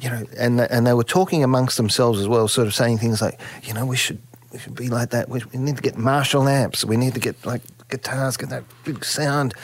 you 0.00 0.10
know. 0.10 0.24
And 0.36 0.60
and 0.60 0.86
they 0.86 0.94
were 0.94 1.04
talking 1.04 1.44
amongst 1.44 1.76
themselves 1.76 2.20
as 2.20 2.28
well, 2.28 2.48
sort 2.48 2.66
of 2.66 2.74
saying 2.74 2.98
things 2.98 3.20
like, 3.20 3.40
"You 3.62 3.74
know, 3.74 3.86
we 3.86 3.96
should 3.96 4.20
we 4.52 4.58
should 4.58 4.74
be 4.74 4.88
like 4.88 5.10
that. 5.10 5.28
We, 5.28 5.42
we 5.52 5.58
need 5.58 5.76
to 5.76 5.82
get 5.82 5.96
Marshall 5.96 6.48
amps. 6.48 6.84
We 6.84 6.96
need 6.96 7.14
to 7.14 7.20
get 7.20 7.44
like 7.44 7.62
guitars, 7.90 8.36
get 8.36 8.50
that 8.50 8.64
big 8.84 9.04
sound." 9.04 9.54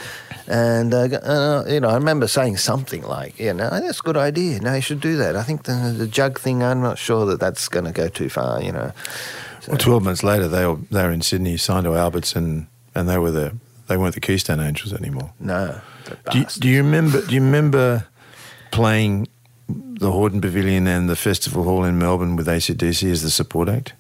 And 0.49 0.95
uh, 0.95 0.99
uh, 0.99 1.65
you 1.69 1.81
know, 1.81 1.89
I 1.89 1.95
remember 1.95 2.29
saying 2.29 2.59
something 2.59 3.03
like, 3.03 3.39
"Yeah, 3.39 3.53
no, 3.53 3.71
that's 3.71 4.01
a 4.01 4.03
good 4.03 4.17
idea. 4.17 4.61
No, 4.61 4.75
you 4.75 4.81
should 4.81 5.01
do 5.01 5.17
that. 5.17 5.37
I 5.37 5.43
think 5.43 5.65
the, 5.65 5.95
the 5.97 6.07
jug 6.07 6.39
thing. 6.39 6.63
I'm 6.63 6.81
not 6.81 6.99
sure 6.99 7.27
that 7.27 7.41
that's 7.41 7.69
going 7.69 7.85
to 7.87 7.93
go 7.93 8.09
too 8.09 8.29
far. 8.29 8.63
You 8.63 8.73
know." 8.73 8.93
Well, 9.69 9.79
twelve 9.79 10.05
months 10.05 10.23
later, 10.23 10.47
they 10.49 10.67
were 10.67 10.77
they 10.91 11.03
were 11.03 11.11
in 11.11 11.23
Sydney, 11.23 11.57
signed 11.57 11.85
to 11.85 11.95
Alberts, 11.95 12.37
and 12.37 12.67
and 12.95 13.09
they 13.09 13.19
were 13.19 13.33
the 13.33 13.57
they 13.89 13.97
weren't 13.97 14.15
the 14.15 14.21
Keystone 14.21 14.61
Angels 14.61 14.93
anymore. 14.93 15.33
No. 15.41 15.81
Do 16.31 16.39
you, 16.39 16.45
do 16.45 16.69
you 16.69 16.83
remember? 16.83 17.25
Do 17.25 17.35
you 17.35 17.41
remember 17.41 18.07
playing 18.71 19.29
the 19.69 20.11
Hordern 20.11 20.41
Pavilion 20.41 20.87
and 20.87 21.09
the 21.09 21.17
Festival 21.17 21.65
Hall 21.65 21.85
in 21.85 21.99
Melbourne 21.99 22.37
with 22.37 22.47
ACDC 22.47 23.11
as 23.11 23.23
the 23.23 23.31
support 23.31 23.69
act? 23.69 23.95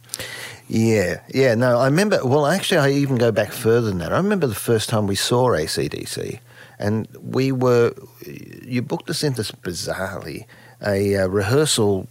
Yeah, 0.68 1.20
yeah. 1.32 1.54
No, 1.54 1.78
I 1.78 1.86
remember. 1.86 2.24
Well, 2.24 2.46
actually, 2.46 2.78
I 2.78 2.90
even 2.90 3.16
go 3.16 3.30
back 3.30 3.52
further 3.52 3.88
than 3.88 3.98
that. 3.98 4.12
I 4.12 4.16
remember 4.16 4.46
the 4.46 4.54
first 4.54 4.88
time 4.88 5.06
we 5.06 5.14
saw 5.14 5.50
ACDC, 5.50 6.40
and 6.78 7.06
we 7.22 7.52
were. 7.52 7.94
You 8.26 8.82
booked 8.82 9.08
us 9.08 9.22
into 9.22 9.42
bizarrely 9.42 10.46
a 10.84 11.16
uh, 11.16 11.26
rehearsal 11.28 12.08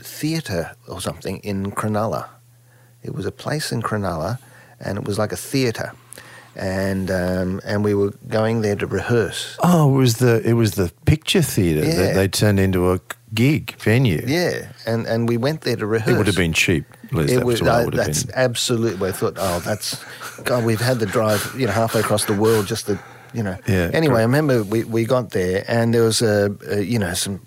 theatre 0.00 0.74
or 0.88 1.00
something 1.00 1.38
in 1.38 1.70
Cronulla. 1.72 2.28
It 3.02 3.14
was 3.14 3.26
a 3.26 3.32
place 3.32 3.72
in 3.72 3.82
Cronulla, 3.82 4.38
and 4.80 4.96
it 4.98 5.04
was 5.04 5.18
like 5.18 5.32
a 5.32 5.36
theatre, 5.36 5.92
and 6.56 7.10
um, 7.10 7.60
and 7.64 7.84
we 7.84 7.94
were 7.94 8.12
going 8.28 8.62
there 8.62 8.76
to 8.76 8.86
rehearse. 8.86 9.56
Oh, 9.62 9.94
it 9.94 9.98
was 9.98 10.14
the 10.16 10.40
it 10.48 10.54
was 10.54 10.72
the 10.76 10.90
picture 11.04 11.42
theatre 11.42 11.84
Yeah. 11.86 11.94
that 11.96 12.14
they 12.14 12.28
turned 12.28 12.58
into 12.58 12.90
a 12.92 13.00
gig 13.34 13.76
venue. 13.82 14.24
Yeah, 14.26 14.72
and 14.86 15.06
and 15.06 15.28
we 15.28 15.36
went 15.36 15.60
there 15.60 15.76
to 15.76 15.86
rehearse. 15.86 16.14
It 16.14 16.16
would 16.16 16.26
have 16.26 16.36
been 16.36 16.52
cheap, 16.54 16.84
Les. 17.12 17.30
It 17.30 17.44
was 17.44 17.62
what 17.62 17.70
uh, 17.70 17.78
it 17.80 17.84
would 17.86 17.94
have 17.94 18.06
that's 18.06 18.24
been. 18.24 18.34
absolutely. 18.34 19.08
I 19.08 19.12
thought, 19.12 19.34
oh, 19.38 19.60
that's 19.60 20.02
God. 20.44 20.64
We've 20.64 20.80
had 20.80 20.98
the 20.98 21.06
drive, 21.06 21.54
you 21.58 21.66
know, 21.66 21.72
halfway 21.72 22.00
across 22.00 22.24
the 22.24 22.34
world 22.34 22.66
just 22.66 22.86
to, 22.86 22.98
you 23.32 23.42
know. 23.42 23.56
Yeah, 23.66 23.90
Anyway, 23.92 24.20
I 24.20 24.22
remember 24.22 24.62
we, 24.62 24.84
we 24.84 25.04
got 25.04 25.30
there 25.30 25.64
and 25.68 25.92
there 25.94 26.02
was 26.04 26.22
a, 26.22 26.56
a 26.68 26.80
you 26.82 26.98
know 26.98 27.14
some 27.14 27.40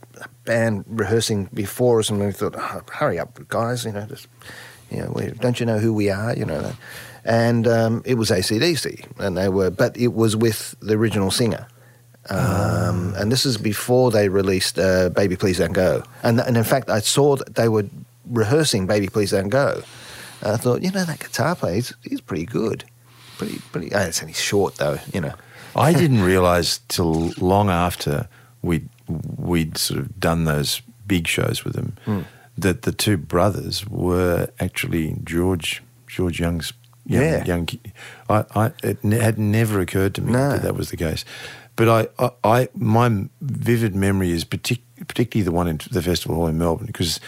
band 0.45 0.85
rehearsing 0.87 1.49
before 1.53 1.99
us, 1.99 2.09
and 2.09 2.19
we 2.19 2.31
thought, 2.31 2.55
oh, 2.57 2.81
hurry 2.91 3.19
up, 3.19 3.39
guys, 3.47 3.85
you 3.85 3.91
know, 3.91 4.05
just 4.05 4.27
you 4.89 4.99
know, 5.01 5.11
we, 5.13 5.31
don't 5.31 5.59
you 5.59 5.65
know 5.65 5.77
who 5.79 5.93
we 5.93 6.09
are, 6.09 6.33
you 6.35 6.45
know. 6.45 6.71
And 7.25 7.67
um, 7.67 8.01
it 8.05 8.15
was 8.15 8.31
ACDC, 8.31 9.05
and 9.19 9.37
they 9.37 9.49
were, 9.49 9.69
but 9.69 9.95
it 9.97 10.13
was 10.13 10.35
with 10.35 10.75
the 10.81 10.95
original 10.95 11.31
singer. 11.31 11.67
Um, 12.29 13.13
And 13.17 13.31
this 13.31 13.45
is 13.45 13.57
before 13.57 14.11
they 14.11 14.29
released 14.29 14.77
uh, 14.77 15.09
"Baby 15.09 15.35
Please 15.35 15.57
Don't 15.59 15.73
Go," 15.73 16.03
and 16.23 16.39
and 16.39 16.57
in 16.57 16.63
fact, 16.63 16.89
I 16.89 16.99
saw 17.01 17.35
that 17.35 17.55
they 17.55 17.69
were 17.69 17.85
rehearsing 18.29 18.88
"Baby 18.88 19.07
Please 19.07 19.31
Don't 19.31 19.50
Go." 19.50 19.83
And 20.41 20.53
I 20.53 20.57
thought, 20.57 20.81
you 20.83 20.91
know, 20.91 21.03
that 21.03 21.19
guitar 21.19 21.55
player, 21.55 21.75
he's, 21.75 21.93
he's 22.03 22.21
pretty 22.21 22.45
good, 22.45 22.86
pretty 23.38 23.59
pretty. 23.71 23.93
Oh, 23.93 24.00
it's 24.00 24.21
only 24.21 24.33
short 24.33 24.75
though, 24.75 25.00
you 25.13 25.21
know. 25.21 25.33
I 25.75 25.93
didn't 25.93 26.21
realise 26.21 26.79
till 26.88 27.31
long 27.39 27.69
after 27.69 28.27
we 28.62 28.83
we'd 29.38 29.77
sort 29.77 30.00
of 30.00 30.19
done 30.19 30.45
those 30.45 30.81
big 31.07 31.27
shows 31.27 31.63
with 31.65 31.74
them 31.74 31.93
Hmm. 32.05 32.21
that 32.57 32.83
the 32.83 32.91
two 32.91 33.17
brothers 33.17 33.88
were 33.88 34.50
actually 34.59 35.15
George 35.24 35.81
George 36.07 36.39
Young's 36.39 36.74
young, 37.05 37.24
Yeah. 37.24 37.45
young 37.45 37.67
I, 38.29 38.45
I 38.55 38.71
it 38.83 39.03
ne- 39.03 39.19
had 39.19 39.38
never 39.39 39.79
occurred 39.79 40.15
to 40.15 40.21
me 40.21 40.31
No. 40.33 40.50
that 40.51 40.62
that 40.63 40.75
was 40.75 40.89
the 40.89 40.98
case. 40.98 41.25
But 41.75 41.88
I, 42.19 42.24
I, 42.24 42.31
I 42.43 42.67
my 42.75 43.25
vivid 43.41 43.95
memory 43.95 44.31
is 44.31 44.43
partic- 44.45 44.81
particularly 45.07 45.45
the 45.45 45.51
one 45.51 45.67
in 45.67 45.79
the 45.91 46.01
festival 46.01 46.36
hall 46.36 46.48
in 46.48 46.57
Melbourne 46.57 46.88
because 46.88 47.19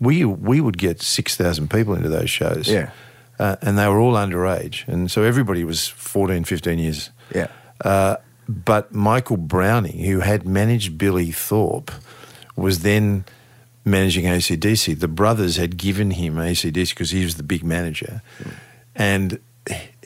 we 0.00 0.24
we 0.24 0.60
would 0.60 0.78
get 0.78 1.02
six 1.02 1.36
thousand 1.36 1.70
people 1.70 1.94
into 1.94 2.08
those 2.08 2.30
shows, 2.30 2.68
Yeah. 2.68 2.90
uh, 3.38 3.56
and 3.62 3.78
they 3.78 3.86
were 3.88 3.98
all 3.98 4.14
underage, 4.14 4.86
and 4.88 5.10
so 5.10 5.22
everybody 5.22 5.64
was 5.64 5.88
14, 5.88 6.44
15 6.44 6.78
years. 6.78 7.10
Yeah. 7.34 7.48
Uh, 7.84 8.16
but 8.48 8.92
Michael 8.94 9.36
Browning, 9.36 9.98
who 9.98 10.20
had 10.20 10.46
managed 10.46 10.96
Billy 10.98 11.30
Thorpe, 11.32 11.90
was 12.56 12.80
then 12.80 13.24
managing 13.84 14.24
ACDC. 14.24 14.98
The 14.98 15.08
brothers 15.08 15.56
had 15.56 15.76
given 15.76 16.12
him 16.12 16.36
ACDC 16.36 16.90
because 16.90 17.10
he 17.10 17.24
was 17.24 17.36
the 17.36 17.42
big 17.42 17.62
manager. 17.64 18.22
And 18.94 19.38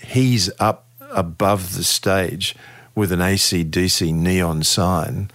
he's 0.02 0.50
up 0.58 0.86
above 1.12 1.76
the 1.76 1.84
stage 1.84 2.54
with 2.94 3.12
an 3.12 3.20
ACDC 3.20 4.12
neon 4.12 4.62
sign 4.62 5.30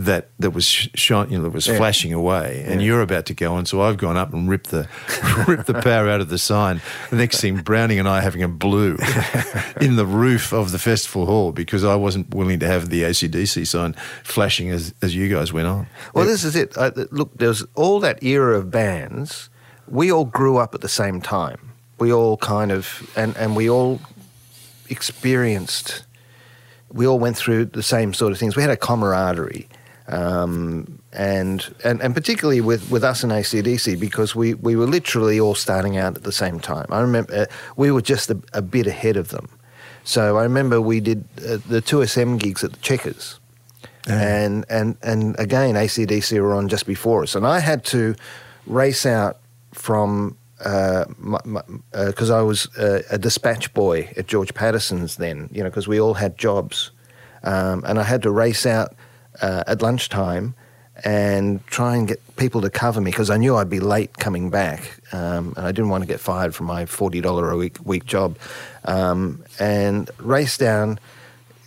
that 0.00 0.30
that 0.38 0.50
was 0.52 0.64
sh- 0.64 0.86
shine, 0.94 1.28
you 1.28 1.36
know, 1.38 1.42
that 1.42 1.52
was 1.52 1.66
Yeah. 1.66 1.76
flashing 1.76 2.12
away, 2.12 2.62
and 2.68 2.80
you're 2.80 3.02
about 3.02 3.26
to 3.26 3.34
go 3.34 3.54
on. 3.54 3.66
So 3.66 3.80
I've 3.82 3.96
gone 3.96 4.16
up 4.16 4.32
and 4.32 4.48
ripped 4.48 4.70
the 4.70 4.86
ripped 5.48 5.66
the 5.66 5.74
power 5.74 6.08
out 6.08 6.20
of 6.20 6.28
the 6.28 6.38
sign. 6.38 6.80
The 7.10 7.16
next 7.16 7.40
thing, 7.40 7.56
Browning 7.62 7.98
and 7.98 8.08
I 8.08 8.18
are 8.18 8.22
having 8.22 8.44
a 8.44 8.48
blue 8.48 8.96
in 9.80 9.96
the 9.96 10.06
roof 10.06 10.52
of 10.52 10.70
the 10.70 10.78
festival 10.78 11.26
hall 11.26 11.50
because 11.50 11.82
I 11.82 11.96
wasn't 11.96 12.32
willing 12.32 12.60
to 12.60 12.66
have 12.68 12.90
the 12.90 13.02
ACDC 13.02 13.66
sign 13.66 13.94
flashing 14.22 14.70
as 14.70 14.94
as 15.02 15.16
you 15.16 15.28
guys 15.28 15.52
went 15.52 15.66
on. 15.66 15.88
Well, 16.14 16.26
this 16.26 16.44
is 16.44 16.54
it. 16.54 16.78
I, 16.78 16.92
look, 17.10 17.36
there's 17.36 17.64
all 17.74 17.98
that 18.00 18.22
era 18.22 18.56
of 18.56 18.70
bands. 18.70 19.50
We 19.88 20.12
all 20.12 20.26
grew 20.26 20.58
up 20.58 20.74
at 20.76 20.80
the 20.80 20.88
same 20.88 21.20
time. 21.20 21.58
We 21.98 22.12
all 22.12 22.36
kind 22.36 22.70
of, 22.70 23.10
and, 23.16 23.36
and 23.36 23.56
we 23.56 23.68
all 23.68 24.00
experienced, 24.88 26.04
we 26.92 27.06
all 27.06 27.18
went 27.18 27.36
through 27.36 27.64
the 27.66 27.82
same 27.82 28.14
sort 28.14 28.30
of 28.32 28.38
things. 28.38 28.54
We 28.56 28.62
had 28.62 28.70
a 28.70 28.76
camaraderie. 28.76 29.66
Um, 30.08 31.00
and, 31.12 31.74
and 31.84 32.00
and 32.00 32.14
particularly 32.14 32.62
with, 32.62 32.90
with 32.90 33.04
us 33.04 33.22
and 33.22 33.30
ACDC 33.30 34.00
because 34.00 34.34
we, 34.34 34.54
we 34.54 34.74
were 34.74 34.86
literally 34.86 35.38
all 35.38 35.54
starting 35.54 35.98
out 35.98 36.16
at 36.16 36.24
the 36.24 36.32
same 36.32 36.60
time. 36.60 36.86
I 36.90 37.00
remember 37.00 37.34
uh, 37.34 37.46
we 37.76 37.90
were 37.90 38.00
just 38.00 38.30
a, 38.30 38.40
a 38.54 38.62
bit 38.62 38.86
ahead 38.86 39.18
of 39.18 39.28
them. 39.28 39.50
So 40.04 40.38
I 40.38 40.44
remember 40.44 40.80
we 40.80 41.00
did 41.00 41.24
uh, 41.38 41.58
the 41.68 41.82
2SM 41.82 42.38
gigs 42.38 42.64
at 42.64 42.72
the 42.72 42.78
Checkers 42.78 43.38
and 44.08 44.64
and 44.68 44.96
and 45.02 45.38
again 45.38 45.74
ACDC 45.74 46.40
were 46.40 46.54
on 46.54 46.68
just 46.68 46.86
before 46.86 47.22
us, 47.22 47.34
and 47.34 47.46
I 47.46 47.60
had 47.60 47.84
to 47.86 48.14
race 48.66 49.06
out 49.06 49.38
from 49.72 50.36
because 50.58 52.30
I 52.30 52.40
was 52.40 52.66
uh, 52.76 53.02
a 53.10 53.18
dispatch 53.18 53.72
boy 53.74 54.10
at 54.16 54.26
George 54.26 54.54
Patterson's 54.54 55.16
then, 55.16 55.48
you 55.52 55.62
know, 55.62 55.70
because 55.70 55.86
we 55.86 56.00
all 56.00 56.14
had 56.14 56.36
jobs, 56.36 56.90
um, 57.44 57.84
and 57.86 57.98
I 57.98 58.02
had 58.02 58.22
to 58.22 58.30
race 58.30 58.66
out 58.66 58.94
uh, 59.40 59.64
at 59.66 59.82
lunchtime 59.82 60.54
and 61.04 61.64
try 61.66 61.96
and 61.96 62.08
get 62.08 62.36
people 62.36 62.60
to 62.60 62.70
cover 62.70 63.00
me 63.00 63.10
because 63.10 63.30
I 63.30 63.36
knew 63.36 63.56
I'd 63.56 63.70
be 63.70 63.80
late 63.80 64.18
coming 64.18 64.50
back, 64.50 65.00
um, 65.12 65.54
and 65.56 65.66
I 65.66 65.72
didn't 65.72 65.90
want 65.90 66.02
to 66.02 66.08
get 66.08 66.20
fired 66.20 66.54
from 66.54 66.66
my 66.66 66.86
forty 66.86 67.20
dollar 67.20 67.50
a 67.50 67.56
week 67.56 67.78
week 67.84 68.04
job, 68.04 68.36
um, 68.84 69.44
and 69.58 70.10
race 70.18 70.56
down 70.56 70.98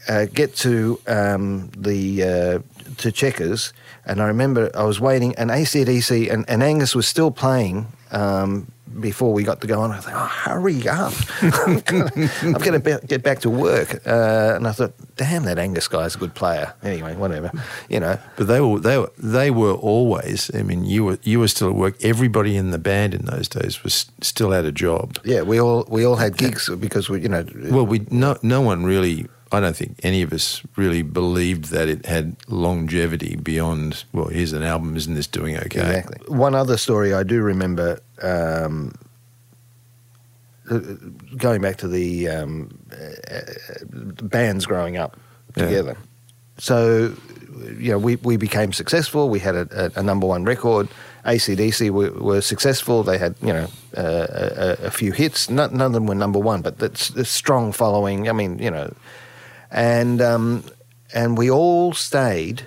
uh, 0.08 0.26
get 0.26 0.56
to 0.58 1.00
um, 1.08 1.70
the 1.78 2.24
uh, 2.24 2.60
to 2.98 3.12
Checkers, 3.12 3.74
and 4.06 4.22
I 4.22 4.28
remember 4.28 4.70
I 4.76 4.84
was 4.84 5.00
waiting, 5.00 5.36
and 5.36 5.50
ACDC 5.50 6.32
and, 6.32 6.50
and 6.50 6.62
Angus 6.62 6.94
was 6.96 7.08
still 7.08 7.32
playing 7.32 7.88
um, 8.12 8.72
before 9.00 9.34
we 9.34 9.44
got 9.44 9.62
to 9.62 9.68
go 9.68 9.82
on. 9.82 9.92
I 9.92 10.00
thought, 10.00 10.14
oh, 10.14 10.26
hurry 10.26 10.88
up! 10.88 11.14
I'm 11.42 12.54
going 12.54 12.82
to 12.82 13.02
get 13.06 13.24
back 13.24 13.40
to 13.40 13.50
work, 13.50 14.06
uh, 14.06 14.54
and 14.56 14.68
I 14.68 14.72
thought, 14.72 14.94
damn, 15.16 15.44
that 15.44 15.58
Angus 15.58 15.88
guy's 15.88 16.16
a 16.16 16.18
good 16.18 16.34
player. 16.34 16.74
Anyway, 16.84 17.16
whatever, 17.16 17.52
you 17.90 18.00
know. 18.00 18.18
But 18.38 18.48
they 18.48 18.62
were 18.62 18.80
they 18.80 18.98
were 18.98 19.12
they 19.18 19.52
were 19.52 19.74
always. 19.74 20.52
I 20.54 20.64
mean, 20.64 20.86
you 20.86 21.06
were 21.06 21.20
you 21.24 21.40
were 21.40 21.48
still 21.48 21.70
at 21.70 21.76
work. 21.76 21.96
Everybody 22.04 22.56
in 22.58 22.72
the 22.72 22.80
band 22.80 23.14
in 23.14 23.26
those 23.26 23.48
days 23.48 23.84
was 23.84 24.12
still 24.22 24.54
at 24.54 24.66
a 24.66 24.72
job. 24.72 25.18
Yeah, 25.24 25.42
we 25.42 25.60
all 25.60 25.86
we 25.90 26.06
all 26.06 26.16
had 26.16 26.38
gigs 26.38 26.70
because 26.70 27.10
we, 27.10 27.22
you 27.22 27.30
know. 27.30 27.46
Well, 27.70 27.86
we 27.86 28.06
no 28.10 28.38
no 28.42 28.62
one 28.62 28.84
really. 28.84 29.28
I 29.54 29.60
don't 29.60 29.76
think 29.76 30.00
any 30.04 30.22
of 30.22 30.32
us 30.32 30.62
really 30.78 31.02
believed 31.02 31.66
that 31.72 31.88
it 31.90 32.06
had 32.06 32.36
longevity 32.48 33.36
beyond. 33.36 34.06
Well, 34.14 34.28
here's 34.28 34.54
an 34.54 34.64
album. 34.64 34.96
Isn't 34.96 35.16
this 35.16 35.28
doing 35.28 35.58
okay? 35.58 35.80
Exactly. 35.98 36.20
One 36.34 36.56
other 36.56 36.78
story 36.78 37.14
I 37.14 37.24
do 37.24 37.42
remember, 37.42 38.00
um, 38.22 38.94
going 41.38 41.62
back 41.62 41.78
to 41.78 41.88
the 41.88 42.30
um, 42.30 42.78
uh, 42.94 43.42
bands 44.24 44.66
growing 44.66 44.98
up 44.98 45.18
Yeah. 45.56 45.66
together. 45.66 45.98
So, 46.58 47.14
you 47.78 47.92
know, 47.92 47.98
we, 47.98 48.16
we 48.18 48.38
became 48.38 48.72
successful. 48.72 49.30
We 49.30 49.40
had 49.40 49.56
a, 49.56 49.68
a, 49.96 50.00
a 50.00 50.04
number 50.04 50.28
one 50.28 50.46
record. 50.46 50.88
ACDC 51.26 51.90
were, 51.92 52.12
were 52.12 52.42
successful. 52.42 53.04
They 53.04 53.18
had, 53.18 53.36
you 53.42 53.52
know, 53.54 53.68
uh, 53.98 54.28
a, 54.82 54.86
a 54.88 54.92
few 54.92 55.12
hits. 55.12 55.50
None, 55.50 55.74
none 55.76 55.88
of 55.88 55.94
them 55.94 56.06
were 56.08 56.16
number 56.16 56.40
one, 56.40 56.62
but 56.62 56.78
that's 56.80 57.10
a 57.12 57.26
strong 57.26 57.72
following. 57.72 58.30
I 58.30 58.32
mean, 58.32 58.58
you 58.60 58.72
know, 58.72 58.94
and 59.72 60.22
um, 60.22 60.64
and 61.14 61.38
we 61.38 61.50
all 61.50 61.94
stayed. 61.94 62.64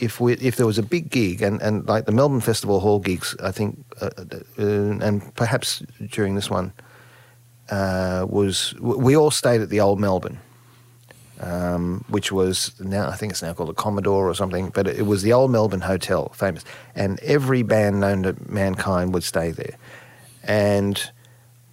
If 0.00 0.20
we 0.20 0.34
if 0.34 0.56
there 0.56 0.66
was 0.66 0.78
a 0.78 0.82
big 0.82 1.10
gig 1.10 1.40
and, 1.40 1.62
and 1.62 1.86
like 1.88 2.04
the 2.04 2.12
Melbourne 2.12 2.40
Festival 2.40 2.80
Hall 2.80 2.98
gigs, 2.98 3.34
I 3.42 3.52
think, 3.52 3.84
uh, 4.00 4.10
uh, 4.58 4.62
and 4.62 5.34
perhaps 5.34 5.82
during 6.10 6.34
this 6.34 6.50
one, 6.50 6.72
uh, 7.70 8.26
was 8.28 8.74
we 8.80 9.16
all 9.16 9.30
stayed 9.30 9.60
at 9.60 9.70
the 9.70 9.80
old 9.80 10.00
Melbourne, 10.00 10.40
um, 11.40 12.04
which 12.08 12.32
was 12.32 12.78
now 12.80 13.08
I 13.08 13.14
think 13.14 13.32
it's 13.32 13.42
now 13.42 13.54
called 13.54 13.70
the 13.70 13.74
Commodore 13.74 14.28
or 14.28 14.34
something, 14.34 14.70
but 14.70 14.86
it 14.86 15.06
was 15.06 15.22
the 15.22 15.32
old 15.32 15.50
Melbourne 15.50 15.80
Hotel, 15.80 16.28
famous, 16.30 16.64
and 16.94 17.18
every 17.20 17.62
band 17.62 18.00
known 18.00 18.24
to 18.24 18.36
mankind 18.46 19.14
would 19.14 19.24
stay 19.24 19.52
there, 19.52 19.76
and 20.42 21.10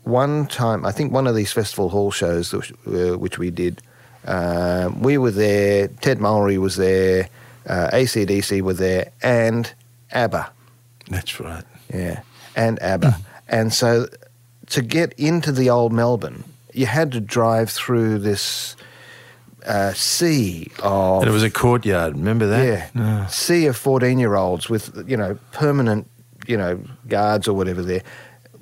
one 0.03 0.47
time 0.47 0.85
I 0.85 0.91
think 0.91 1.11
one 1.11 1.27
of 1.27 1.35
these 1.35 1.51
festival 1.51 1.89
hall 1.89 2.11
shows 2.11 2.53
which, 2.53 2.71
uh, 2.87 3.17
which 3.17 3.37
we 3.37 3.51
did, 3.51 3.81
uh, 4.25 4.91
we 4.99 5.17
were 5.17 5.31
there. 5.31 5.87
Ted 5.87 6.19
Mulry 6.19 6.57
was 6.57 6.75
there. 6.75 7.29
Uh, 7.67 7.89
ACDC 7.93 8.61
were 8.61 8.73
there, 8.73 9.11
and 9.21 9.71
ABBA. 10.11 10.51
That's 11.09 11.39
right. 11.39 11.63
Yeah, 11.93 12.21
and 12.55 12.81
ABBA. 12.81 13.17
and 13.47 13.73
so 13.73 14.07
to 14.67 14.81
get 14.81 15.13
into 15.13 15.51
the 15.51 15.69
old 15.69 15.93
Melbourne, 15.93 16.43
you 16.73 16.85
had 16.85 17.11
to 17.11 17.19
drive 17.19 17.69
through 17.69 18.19
this 18.19 18.75
uh, 19.65 19.93
sea 19.93 20.71
of 20.81 21.21
And 21.21 21.29
it 21.29 21.33
was 21.33 21.43
a 21.43 21.51
courtyard. 21.51 22.13
Remember 22.15 22.47
that? 22.47 22.91
yeah, 22.95 23.27
sea 23.27 23.67
of 23.67 23.77
fourteen-year-olds 23.77 24.69
with 24.69 25.05
you 25.07 25.17
know 25.17 25.37
permanent 25.51 26.07
you 26.47 26.57
know 26.57 26.79
guards 27.07 27.47
or 27.47 27.53
whatever 27.53 27.83
there. 27.83 28.01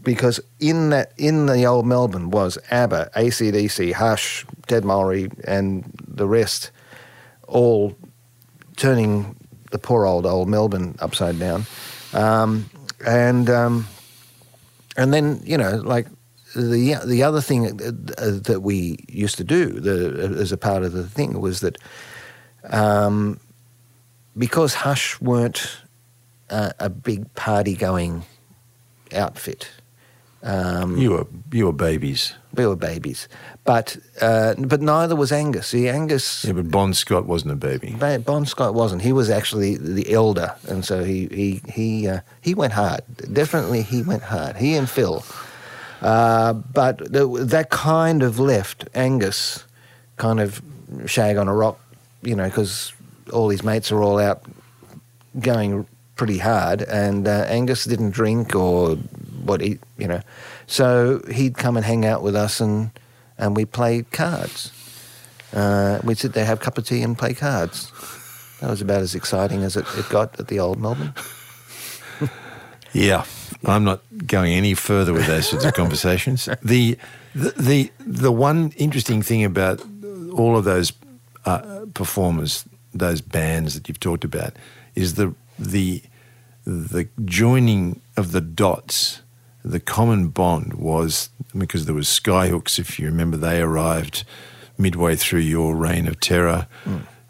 because 0.04 0.42
in 0.60 0.90
that 0.90 1.14
in 1.18 1.46
the 1.46 1.66
old 1.66 1.86
Melbourne 1.86 2.32
was 2.32 2.58
ABBA, 2.70 3.12
ACDC, 3.16 3.94
Hush, 3.94 4.46
Ted 4.70 4.84
Mulry, 4.84 5.32
and 5.44 5.84
the 6.08 6.28
rest, 6.28 6.72
all 7.48 7.96
turning 8.78 9.36
the 9.72 9.78
poor 9.80 10.06
old 10.06 10.26
old 10.26 10.48
Melbourne 10.48 10.96
upside 11.00 11.38
down, 11.38 11.66
um, 12.14 12.70
and 13.06 13.50
um, 13.50 13.88
and 14.96 15.14
then 15.14 15.42
you 15.44 15.58
know 15.58 15.82
like 15.84 16.08
the 16.56 16.96
the 17.06 17.24
other 17.24 17.42
thing 17.42 17.66
uh, 17.68 18.32
that 18.44 18.62
we 18.64 19.04
used 19.08 19.38
to 19.38 19.44
do 19.44 19.80
the, 19.80 20.38
as 20.40 20.52
a 20.52 20.58
part 20.58 20.84
of 20.84 20.94
the 20.94 21.08
thing 21.08 21.40
was 21.42 21.60
that 21.60 21.78
um, 22.70 23.40
because 24.38 24.74
Hush 24.74 25.20
weren't 25.22 25.82
a, 26.50 26.74
a 26.80 26.90
big 26.90 27.34
party 27.36 27.76
going 27.76 28.24
outfit. 29.14 29.70
Um, 30.42 30.98
You 30.98 31.12
were 31.12 31.28
you 31.52 31.66
were 31.66 31.74
babies. 31.74 32.34
We 32.60 32.68
were 32.68 32.76
babies, 32.76 33.28
but 33.64 33.98
uh, 34.22 34.54
but 34.58 34.82
neither 34.82 35.16
was 35.16 35.32
Angus. 35.32 35.68
See, 35.68 35.88
Angus 35.88 36.44
Yeah, 36.46 36.54
but 36.54 36.70
Bon 36.70 36.94
Scott 36.94 37.26
wasn't 37.26 37.54
a 37.54 37.56
baby. 37.56 37.96
Ba- 37.98 38.20
Bon 38.20 38.46
Scott 38.46 38.74
wasn't. 38.74 39.02
He 39.02 39.14
was 39.14 39.30
actually 39.30 39.78
the 39.78 40.12
elder, 40.12 40.56
and 40.68 40.84
so 40.84 41.04
he 41.04 41.28
he 41.28 41.62
he 41.72 42.08
uh, 42.08 42.20
he 42.42 42.54
went 42.54 42.74
hard. 42.74 43.02
Definitely, 43.32 43.82
he 43.84 44.02
went 44.04 44.24
hard. 44.24 44.58
He 44.58 44.76
and 44.76 44.90
Phil. 44.90 45.24
Uh, 46.02 46.54
but 46.54 46.98
the, 47.12 47.28
that 47.46 47.70
kind 47.70 48.24
of 48.24 48.40
left 48.40 48.88
Angus 48.94 49.66
kind 50.18 50.40
of 50.40 50.62
shag 51.06 51.38
on 51.38 51.48
a 51.48 51.54
rock, 51.54 51.80
you 52.22 52.36
know, 52.36 52.46
because 52.46 52.94
all 53.34 53.50
his 53.50 53.64
mates 53.64 53.92
are 53.92 54.02
all 54.02 54.20
out 54.20 54.44
going 55.40 55.86
pretty 56.16 56.38
hard, 56.38 56.82
and 56.82 57.28
uh, 57.28 57.46
Angus 57.48 57.86
didn't 57.86 58.12
drink 58.12 58.56
or 58.56 58.96
what 59.46 59.62
he, 59.62 59.80
you 59.98 60.08
know, 60.08 60.22
so 60.70 61.22
he'd 61.32 61.58
come 61.58 61.78
and 61.78 61.86
hang 61.86 62.06
out 62.06 62.24
with 62.24 62.36
us, 62.36 62.60
and 62.62 62.92
and 63.38 63.56
we 63.56 63.66
played 63.66 64.12
cards. 64.12 64.72
Uh, 65.54 66.00
we'd 66.04 66.18
sit 66.18 66.34
there, 66.34 66.46
have 66.46 66.62
a 66.62 66.64
cup 66.64 66.78
of 66.78 66.86
tea, 66.86 67.02
and 67.02 67.18
play 67.18 67.34
cards. 67.34 67.92
That 68.62 68.70
was 68.70 68.82
about 68.82 69.02
as 69.02 69.16
exciting 69.16 69.64
as 69.64 69.76
it, 69.78 69.86
it 69.98 70.08
got 70.10 70.40
at 70.40 70.48
the 70.48 70.60
old 70.60 70.80
Melbourne. 70.80 71.14
Yeah, 72.94 73.26
I'm 73.66 73.84
not 73.84 74.02
going 74.26 74.54
any 74.54 74.74
further 74.74 75.14
with 75.14 75.28
those 75.28 75.48
sorts 75.48 75.66
of 75.66 75.74
conversations. 75.84 76.50
The, 76.64 76.98
the 77.36 77.54
the 77.58 77.92
the 78.00 78.32
one 78.32 78.72
interesting 78.78 79.22
thing 79.22 79.44
about 79.44 79.82
all 80.34 80.58
of 80.58 80.64
those 80.64 80.94
uh, 81.46 81.86
performers, 81.94 82.66
those 82.94 83.22
bands 83.22 83.76
that 83.76 83.88
you've 83.88 84.00
talked 84.00 84.24
about, 84.24 84.54
is 84.96 85.16
the 85.16 85.34
the 85.58 86.02
the 86.66 87.08
joining 87.26 88.02
of 88.18 88.32
the 88.32 88.42
dots. 88.42 89.22
The 89.64 89.80
common 89.80 90.30
bond 90.30 90.74
was 90.76 91.30
because 91.58 91.86
there 91.86 91.96
was 91.96 92.08
Skyhooks, 92.08 92.80
if 92.80 93.00
you 93.00 93.08
remember, 93.08 93.38
they 93.38 93.62
arrived 93.62 94.24
midway 94.78 95.16
through 95.16 95.42
your 95.42 95.76
reign 95.76 96.08
of 96.08 96.20
terror, 96.20 96.68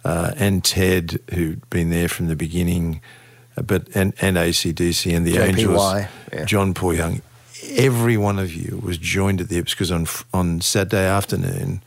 uh, 0.06 0.32
and 0.38 0.64
Ted, 0.64 1.20
who'd 1.34 1.68
been 1.70 1.90
there 1.90 2.08
from 2.08 2.28
the 2.28 2.36
beginning, 2.36 3.02
uh, 3.58 3.64
but 3.64 3.88
and 3.96 4.14
and 4.22 4.38
ACDC 4.38 5.16
and 5.16 5.26
the 5.26 5.34
JPY, 5.34 5.48
Angels, 5.48 6.06
yeah. 6.32 6.46
John 6.46 6.74
Paul 6.74 6.94
Young. 6.94 7.22
Every 7.72 8.16
one 8.16 8.40
of 8.40 8.54
you 8.54 8.80
was 8.84 8.98
joined 8.98 9.42
at 9.42 9.50
the 9.50 9.56
hips 9.56 9.74
because 9.74 9.92
on 9.92 10.08
on 10.34 10.62
Saturday 10.62 11.06
afternoon, 11.06 11.82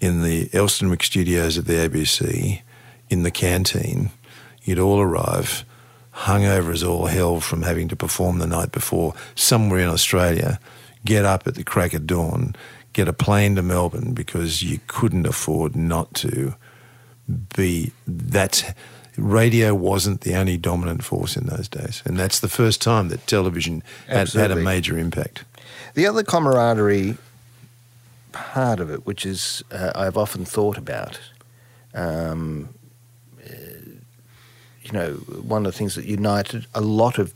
in 0.00 0.22
the 0.22 0.48
Elsternwick 0.48 1.02
studios 1.02 1.56
at 1.56 1.66
the 1.66 1.74
ABC, 1.74 2.62
in 3.08 3.22
the 3.22 3.30
canteen, 3.30 4.10
you'd 4.62 4.78
all 4.78 5.00
arrive, 5.00 5.64
hungover 6.20 6.72
as 6.72 6.82
all 6.82 7.06
hell 7.06 7.40
from 7.40 7.62
having 7.62 7.88
to 7.88 7.96
perform 7.96 8.38
the 8.38 8.46
night 8.46 8.72
before 8.72 9.14
somewhere 9.34 9.80
in 9.80 9.88
Australia, 9.88 10.60
get 11.04 11.24
up 11.24 11.46
at 11.46 11.54
the 11.54 11.64
crack 11.64 11.94
of 11.94 12.06
dawn, 12.06 12.54
get 12.92 13.08
a 13.08 13.12
plane 13.12 13.56
to 13.56 13.62
Melbourne 13.62 14.12
because 14.12 14.62
you 14.62 14.80
couldn't 14.86 15.26
afford 15.26 15.74
not 15.74 16.12
to 16.14 16.54
be 17.56 17.92
that's 18.06 18.64
radio 19.16 19.74
wasn't 19.74 20.22
the 20.22 20.34
only 20.34 20.56
dominant 20.56 21.04
force 21.04 21.36
in 21.36 21.46
those 21.46 21.68
days. 21.68 22.02
And 22.04 22.18
that's 22.18 22.40
the 22.40 22.48
first 22.48 22.80
time 22.80 23.08
that 23.08 23.26
television 23.26 23.82
had, 24.06 24.28
had 24.32 24.50
a 24.50 24.56
major 24.56 24.98
impact. 24.98 25.44
The 25.94 26.06
other 26.06 26.22
camaraderie 26.22 27.16
part 28.32 28.80
of 28.80 28.90
it, 28.90 29.06
which 29.06 29.26
is 29.26 29.62
uh, 29.70 29.92
I've 29.94 30.16
often 30.16 30.44
thought 30.44 30.78
about, 30.78 31.18
um, 31.94 32.68
you 34.92 34.98
know, 34.98 35.12
one 35.42 35.64
of 35.66 35.72
the 35.72 35.78
things 35.78 35.94
that 35.94 36.04
united 36.04 36.66
a 36.74 36.80
lot 36.80 37.18
of 37.18 37.34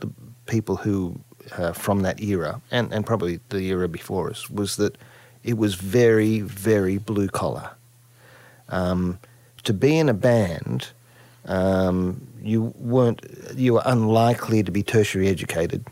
the 0.00 0.10
people 0.46 0.76
who 0.76 1.18
uh, 1.56 1.72
from 1.72 2.02
that 2.02 2.20
era 2.20 2.60
and, 2.70 2.92
and 2.92 3.06
probably 3.06 3.40
the 3.50 3.60
era 3.60 3.88
before 3.88 4.30
us 4.30 4.50
was 4.50 4.76
that 4.76 4.96
it 5.44 5.56
was 5.56 5.76
very, 5.76 6.40
very 6.40 6.98
blue 6.98 7.28
collar. 7.28 7.70
Um, 8.68 9.18
to 9.62 9.72
be 9.72 9.96
in 9.96 10.08
a 10.08 10.14
band, 10.14 10.88
um, 11.46 12.26
you 12.42 12.74
weren't 12.78 13.24
you 13.54 13.74
were 13.74 13.82
unlikely 13.84 14.64
to 14.64 14.72
be 14.72 14.82
tertiary 14.82 15.28
educated 15.28 15.84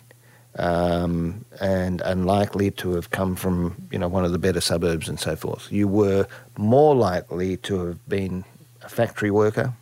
um, 0.58 1.44
and 1.60 2.00
unlikely 2.00 2.72
to 2.72 2.94
have 2.94 3.10
come 3.12 3.36
from 3.36 3.76
you 3.92 3.98
know 3.98 4.08
one 4.08 4.24
of 4.24 4.32
the 4.32 4.38
better 4.38 4.60
suburbs 4.60 5.08
and 5.08 5.20
so 5.20 5.36
forth. 5.36 5.70
You 5.70 5.86
were 5.86 6.26
more 6.58 6.96
likely 6.96 7.56
to 7.58 7.86
have 7.86 8.08
been 8.08 8.44
a 8.82 8.88
factory 8.88 9.30
worker, 9.30 9.72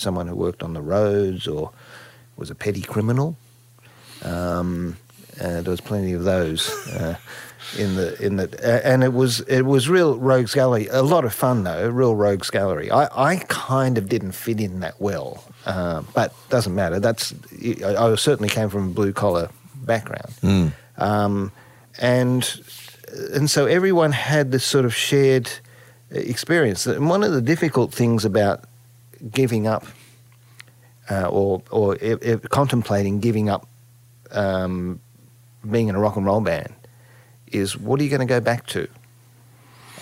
someone 0.00 0.26
who 0.26 0.34
worked 0.34 0.62
on 0.62 0.72
the 0.72 0.82
roads, 0.82 1.46
or 1.46 1.70
was 2.36 2.50
a 2.50 2.54
petty 2.54 2.82
criminal. 2.82 3.36
Um, 4.22 4.96
uh, 5.40 5.62
there 5.62 5.70
was 5.70 5.80
plenty 5.80 6.12
of 6.12 6.24
those 6.24 6.68
uh, 6.88 7.16
in 7.78 7.96
the 7.96 8.20
in 8.20 8.36
the 8.36 8.48
uh, 8.62 8.80
and 8.84 9.02
it 9.04 9.12
was 9.12 9.40
it 9.40 9.62
was 9.62 9.88
real 9.88 10.18
rogues 10.18 10.54
gallery. 10.54 10.88
A 10.90 11.02
lot 11.02 11.24
of 11.24 11.32
fun 11.32 11.64
though, 11.64 11.88
real 11.88 12.14
rogues 12.14 12.50
gallery. 12.50 12.90
I, 12.90 13.32
I 13.32 13.36
kind 13.48 13.96
of 13.96 14.08
didn't 14.08 14.32
fit 14.32 14.60
in 14.60 14.80
that 14.80 15.00
well, 15.00 15.44
uh, 15.66 16.02
but 16.14 16.34
doesn't 16.48 16.74
matter. 16.74 17.00
That's 17.00 17.34
I, 17.84 17.94
I 17.96 18.14
certainly 18.16 18.48
came 18.48 18.68
from 18.68 18.88
a 18.88 18.92
blue 18.92 19.12
collar 19.12 19.50
background, 19.76 20.34
um, 20.98 21.52
and 21.98 22.60
and 23.32 23.50
so 23.50 23.66
everyone 23.66 24.12
had 24.12 24.52
this 24.52 24.64
sort 24.64 24.84
of 24.84 24.94
shared 24.94 25.50
experience. 26.10 26.86
And 26.86 27.08
one 27.08 27.22
of 27.22 27.32
the 27.32 27.40
difficult 27.40 27.94
things 27.94 28.24
about 28.24 28.64
giving 29.30 29.66
up 29.66 29.84
uh, 31.10 31.28
or 31.28 31.62
or 31.70 31.96
contemplating 32.50 33.20
giving 33.20 33.48
up 33.48 33.66
um, 34.30 35.00
being 35.68 35.88
in 35.88 35.94
a 35.94 35.98
rock 35.98 36.16
and 36.16 36.24
roll 36.24 36.40
band 36.40 36.72
is 37.52 37.76
what 37.76 38.00
are 38.00 38.04
you 38.04 38.10
going 38.10 38.20
to 38.20 38.26
go 38.26 38.40
back 38.40 38.66
to? 38.68 38.88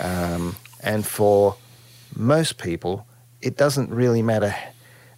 Um, 0.00 0.56
and 0.82 1.04
for 1.06 1.56
most 2.14 2.58
people, 2.58 3.06
it 3.40 3.56
doesn't 3.56 3.90
really 3.90 4.22
matter. 4.22 4.54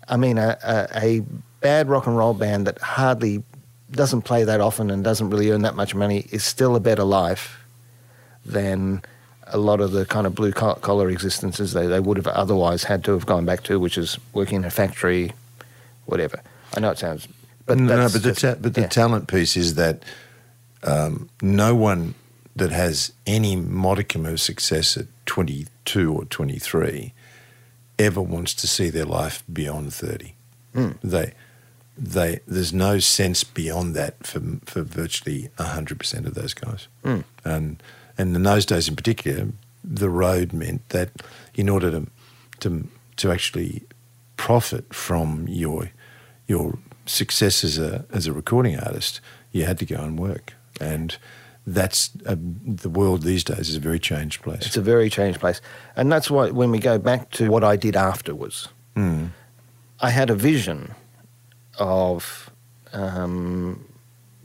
I 0.09 0.17
mean, 0.17 0.39
a, 0.39 0.57
a, 0.63 0.99
a 1.03 1.21
bad 1.61 1.89
rock 1.89 2.07
and 2.07 2.17
roll 2.17 2.35
band 2.35 2.67
that 2.67 2.79
hardly 2.79 3.43
doesn't 3.91 4.23
play 4.23 4.45
that 4.45 4.61
often 4.61 4.91
and 4.91 5.03
doesn't 5.03 5.31
really 5.31 5.51
earn 5.51 5.63
that 5.63 5.75
much 5.75 5.95
money 5.95 6.27
is 6.31 6.45
still 6.45 6.77
a 6.77 6.81
better 6.81 7.05
life 7.05 7.65
than 8.45 9.03
a 9.53 9.59
lot 9.59 9.81
of 9.81 9.93
the 9.93 10.07
kind 10.07 10.27
of 10.27 10.35
blue 10.35 10.53
collar 10.53 11.11
existences 11.11 11.73
they, 11.73 11.87
they 11.87 12.01
would 12.01 12.17
have 12.17 12.27
otherwise 12.27 12.85
had 12.85 13.05
to 13.05 13.13
have 13.13 13.27
gone 13.27 13.45
back 13.45 13.63
to, 13.65 13.79
which 13.79 13.99
is 13.99 14.19
working 14.33 14.57
in 14.57 14.65
a 14.65 14.71
factory, 14.71 15.33
whatever. 16.07 16.41
I 16.77 16.81
know 16.81 16.91
it 16.91 16.99
sounds, 16.99 17.27
but 17.67 17.79
no, 17.79 17.97
that's 17.97 18.13
but 18.13 18.23
the 18.23 18.35
ta- 18.35 18.61
but 18.61 18.75
the 18.75 18.83
yeah. 18.83 18.89
talent 18.89 19.29
piece 19.29 19.57
is 19.57 19.75
that 19.75 20.03
um, 20.83 21.29
no 21.43 21.75
one 21.75 22.15
that 22.57 22.71
has 22.71 23.13
any 23.27 23.57
modicum 23.57 24.27
of 24.27 24.41
success 24.41 24.97
at 24.97 25.07
22 25.27 26.13
or 26.13 26.25
23 26.27 27.13
ever 27.99 28.21
wants 28.21 28.55
to 28.55 28.67
see 28.67 28.91
their 28.91 29.05
life 29.05 29.43
beyond 29.53 29.93
30. 29.95 30.35
Hmm. 30.75 30.91
They, 31.03 31.33
they, 31.97 32.41
there's 32.47 32.73
no 32.73 32.99
sense 32.99 33.45
beyond 33.45 33.95
that 33.95 34.27
for 34.27 34.41
for 34.65 34.83
virtually 34.83 35.51
100% 35.59 36.27
of 36.27 36.35
those 36.35 36.55
guys. 36.55 36.89
Hmm. 37.05 37.21
And 37.45 37.83
and 38.21 38.37
in 38.37 38.43
those 38.43 38.67
days 38.67 38.89
in 38.89 38.97
particular, 38.97 39.49
the 39.83 40.11
road 40.11 40.53
meant 40.53 40.89
that 40.91 41.09
in 41.55 41.69
order 41.69 41.91
to 41.91 42.07
to 42.61 42.89
to 43.17 43.33
actually 43.33 43.83
profit 44.37 44.93
from 44.93 45.47
your 45.49 45.91
your 46.47 46.79
success 47.07 47.65
as 47.65 47.79
a 47.79 48.05
as 48.13 48.27
a 48.27 48.33
recording 48.33 48.79
artist, 48.79 49.21
you 49.53 49.65
had 49.65 49.79
to 49.79 49.87
go 49.87 49.97
and 49.97 50.19
work, 50.19 50.53
and 50.81 51.17
that's 51.67 52.11
a, 52.27 52.37
the 52.37 52.91
world 52.91 53.23
these 53.23 53.45
days 53.45 53.69
is 53.69 53.77
a 53.77 53.81
very 53.81 53.99
changed 53.99 54.43
place. 54.43 54.67
It's 54.67 54.77
a 54.77 54.83
very 54.83 55.11
changed 55.11 55.41
place. 55.41 55.61
And 55.97 56.11
that's 56.13 56.31
why 56.31 56.51
when 56.51 56.71
we 56.71 56.79
go 56.79 56.99
back 56.99 57.31
to 57.33 57.51
what 57.51 57.65
I 57.65 57.77
did 57.77 57.97
afterwards, 57.97 58.69
I 60.01 60.11
had 60.11 60.31
a 60.31 60.35
vision 60.35 60.95
of, 61.79 62.51
um, 62.93 63.85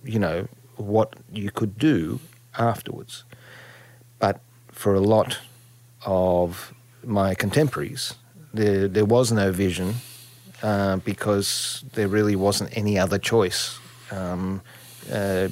you 0.04 0.20
know, 0.20 0.48
what 0.78 1.16
you 1.32 1.52
could 1.52 1.78
do 1.78 2.20
afterwards. 2.58 3.24
But 4.20 4.40
for 4.72 4.96
a 4.96 5.00
lot 5.00 5.40
of 6.06 6.74
my 7.04 7.36
contemporaries, 7.36 8.14
there, 8.54 8.88
there 8.88 9.06
was 9.06 9.32
no 9.32 9.52
vision 9.52 9.96
uh, 10.64 10.98
because 10.98 11.84
there 11.94 12.08
really 12.08 12.36
wasn't 12.36 12.76
any 12.78 12.98
other 12.98 13.18
choice. 13.18 13.78
Um, 14.12 14.62
uh, 15.12 15.50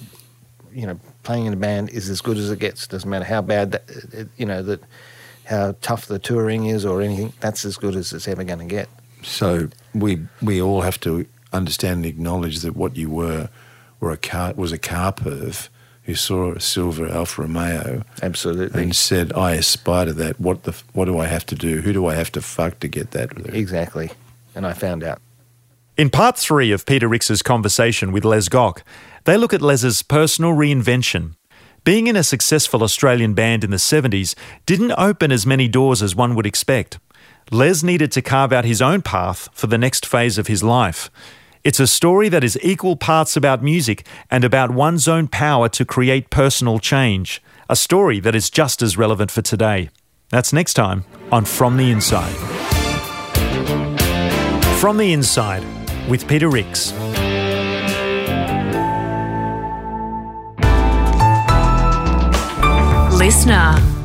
you 0.72 0.88
know, 0.88 1.00
playing 1.24 1.46
in 1.46 1.54
a 1.54 1.58
band 1.58 1.90
is 1.90 2.10
as 2.10 2.22
good 2.22 2.38
as 2.38 2.50
it 2.50 2.60
gets. 2.60 2.88
Doesn't 2.88 3.10
matter 3.10 3.26
how 3.26 3.42
bad 3.42 3.72
that, 3.74 4.28
you 4.38 4.46
know, 4.46 4.64
that 4.64 4.82
how 5.46 5.76
tough 5.82 6.06
the 6.06 6.20
touring 6.20 6.66
is 6.66 6.86
or 6.86 7.02
anything. 7.02 7.34
That's 7.40 7.66
as 7.66 7.78
good 7.78 7.96
as 7.96 8.14
it's 8.14 8.28
ever 8.28 8.44
going 8.44 8.60
to 8.60 8.66
get. 8.66 8.90
So 9.22 9.70
we 9.94 10.26
we 10.42 10.62
all 10.62 10.82
have 10.82 11.00
to 11.02 11.26
understand 11.52 11.98
and 11.98 12.06
acknowledge 12.06 12.60
that 12.62 12.76
what 12.76 12.98
you 12.98 13.10
were 13.10 13.50
were 14.00 14.12
a 14.12 14.18
car 14.18 14.54
was 14.56 14.72
a 14.72 14.78
car 14.78 15.14
perv 15.14 15.70
who 16.04 16.16
saw 16.16 16.52
a 16.52 16.60
silver 16.60 17.08
Alfa 17.08 17.42
Romeo 17.44 18.04
Absolutely. 18.22 18.82
and 18.82 18.96
said, 18.96 19.32
"I 19.34 19.54
aspire 19.54 20.06
to 20.06 20.14
that. 20.14 20.40
What 20.40 20.64
the 20.64 20.76
what 20.94 21.06
do 21.06 21.20
I 21.20 21.28
have 21.28 21.46
to 21.48 21.56
do? 21.56 21.82
Who 21.82 21.94
do 21.94 22.06
I 22.06 22.16
have 22.16 22.32
to 22.34 22.42
fuck 22.42 22.80
to 22.82 22.88
get 22.88 23.12
that?" 23.12 23.32
Exactly. 23.54 24.12
And 24.56 24.66
I 24.68 24.74
found 24.74 25.04
out. 25.04 25.20
In 25.96 26.10
part 26.10 26.38
three 26.38 26.72
of 26.72 26.86
Peter 26.86 27.08
Rix's 27.08 27.42
conversation 27.42 28.12
with 28.12 28.26
Les 28.26 28.50
Gock, 28.50 28.84
they 29.26 29.38
look 29.38 29.54
at 29.54 29.62
Les's 29.62 30.02
personal 30.02 30.52
reinvention. 30.52 31.36
Being 31.84 32.08
in 32.08 32.16
a 32.16 32.24
successful 32.24 32.82
Australian 32.82 33.34
band 33.34 33.64
in 33.64 33.70
the 33.70 33.78
70s 33.78 34.36
didn't 34.66 34.94
open 34.98 35.32
as 35.32 35.46
many 35.46 35.68
doors 35.68 36.02
as 36.02 36.16
one 36.16 36.34
would 36.34 36.46
expect. 36.46 36.98
Les 37.52 37.84
needed 37.84 38.12
to 38.14 38.22
carve 38.22 38.54
out 38.54 38.64
his 38.66 38.82
own 38.82 39.02
path 39.02 39.50
for 39.54 39.68
the 39.68 39.78
next 39.78 40.06
phase 40.06 40.38
of 40.38 40.48
his 40.48 40.64
life. 40.64 41.12
It's 41.64 41.80
a 41.80 41.88
story 41.88 42.28
that 42.28 42.44
is 42.44 42.60
equal 42.62 42.98
parts 42.98 43.38
about 43.38 43.64
music 43.64 44.06
and 44.30 44.44
about 44.44 44.72
one's 44.72 45.08
own 45.08 45.30
power 45.30 45.70
to 45.70 45.86
create 45.86 46.30
personal 46.30 46.78
change. 46.78 47.42
A 47.70 47.76
story 47.78 48.20
that 48.20 48.36
is 48.36 48.50
just 48.50 48.82
as 48.82 48.98
relevant 48.98 49.32
for 49.32 49.42
today. 49.42 49.90
That's 50.28 50.52
next 50.52 50.74
time 50.74 51.06
on 51.32 51.46
From 51.46 51.78
the 51.78 51.90
Inside. 51.90 52.36
From 54.82 54.98
the 54.98 55.14
Inside 55.14 55.64
with 56.10 56.28
Peter 56.28 56.50
Rix. 56.50 56.92
Listener. 63.18 64.03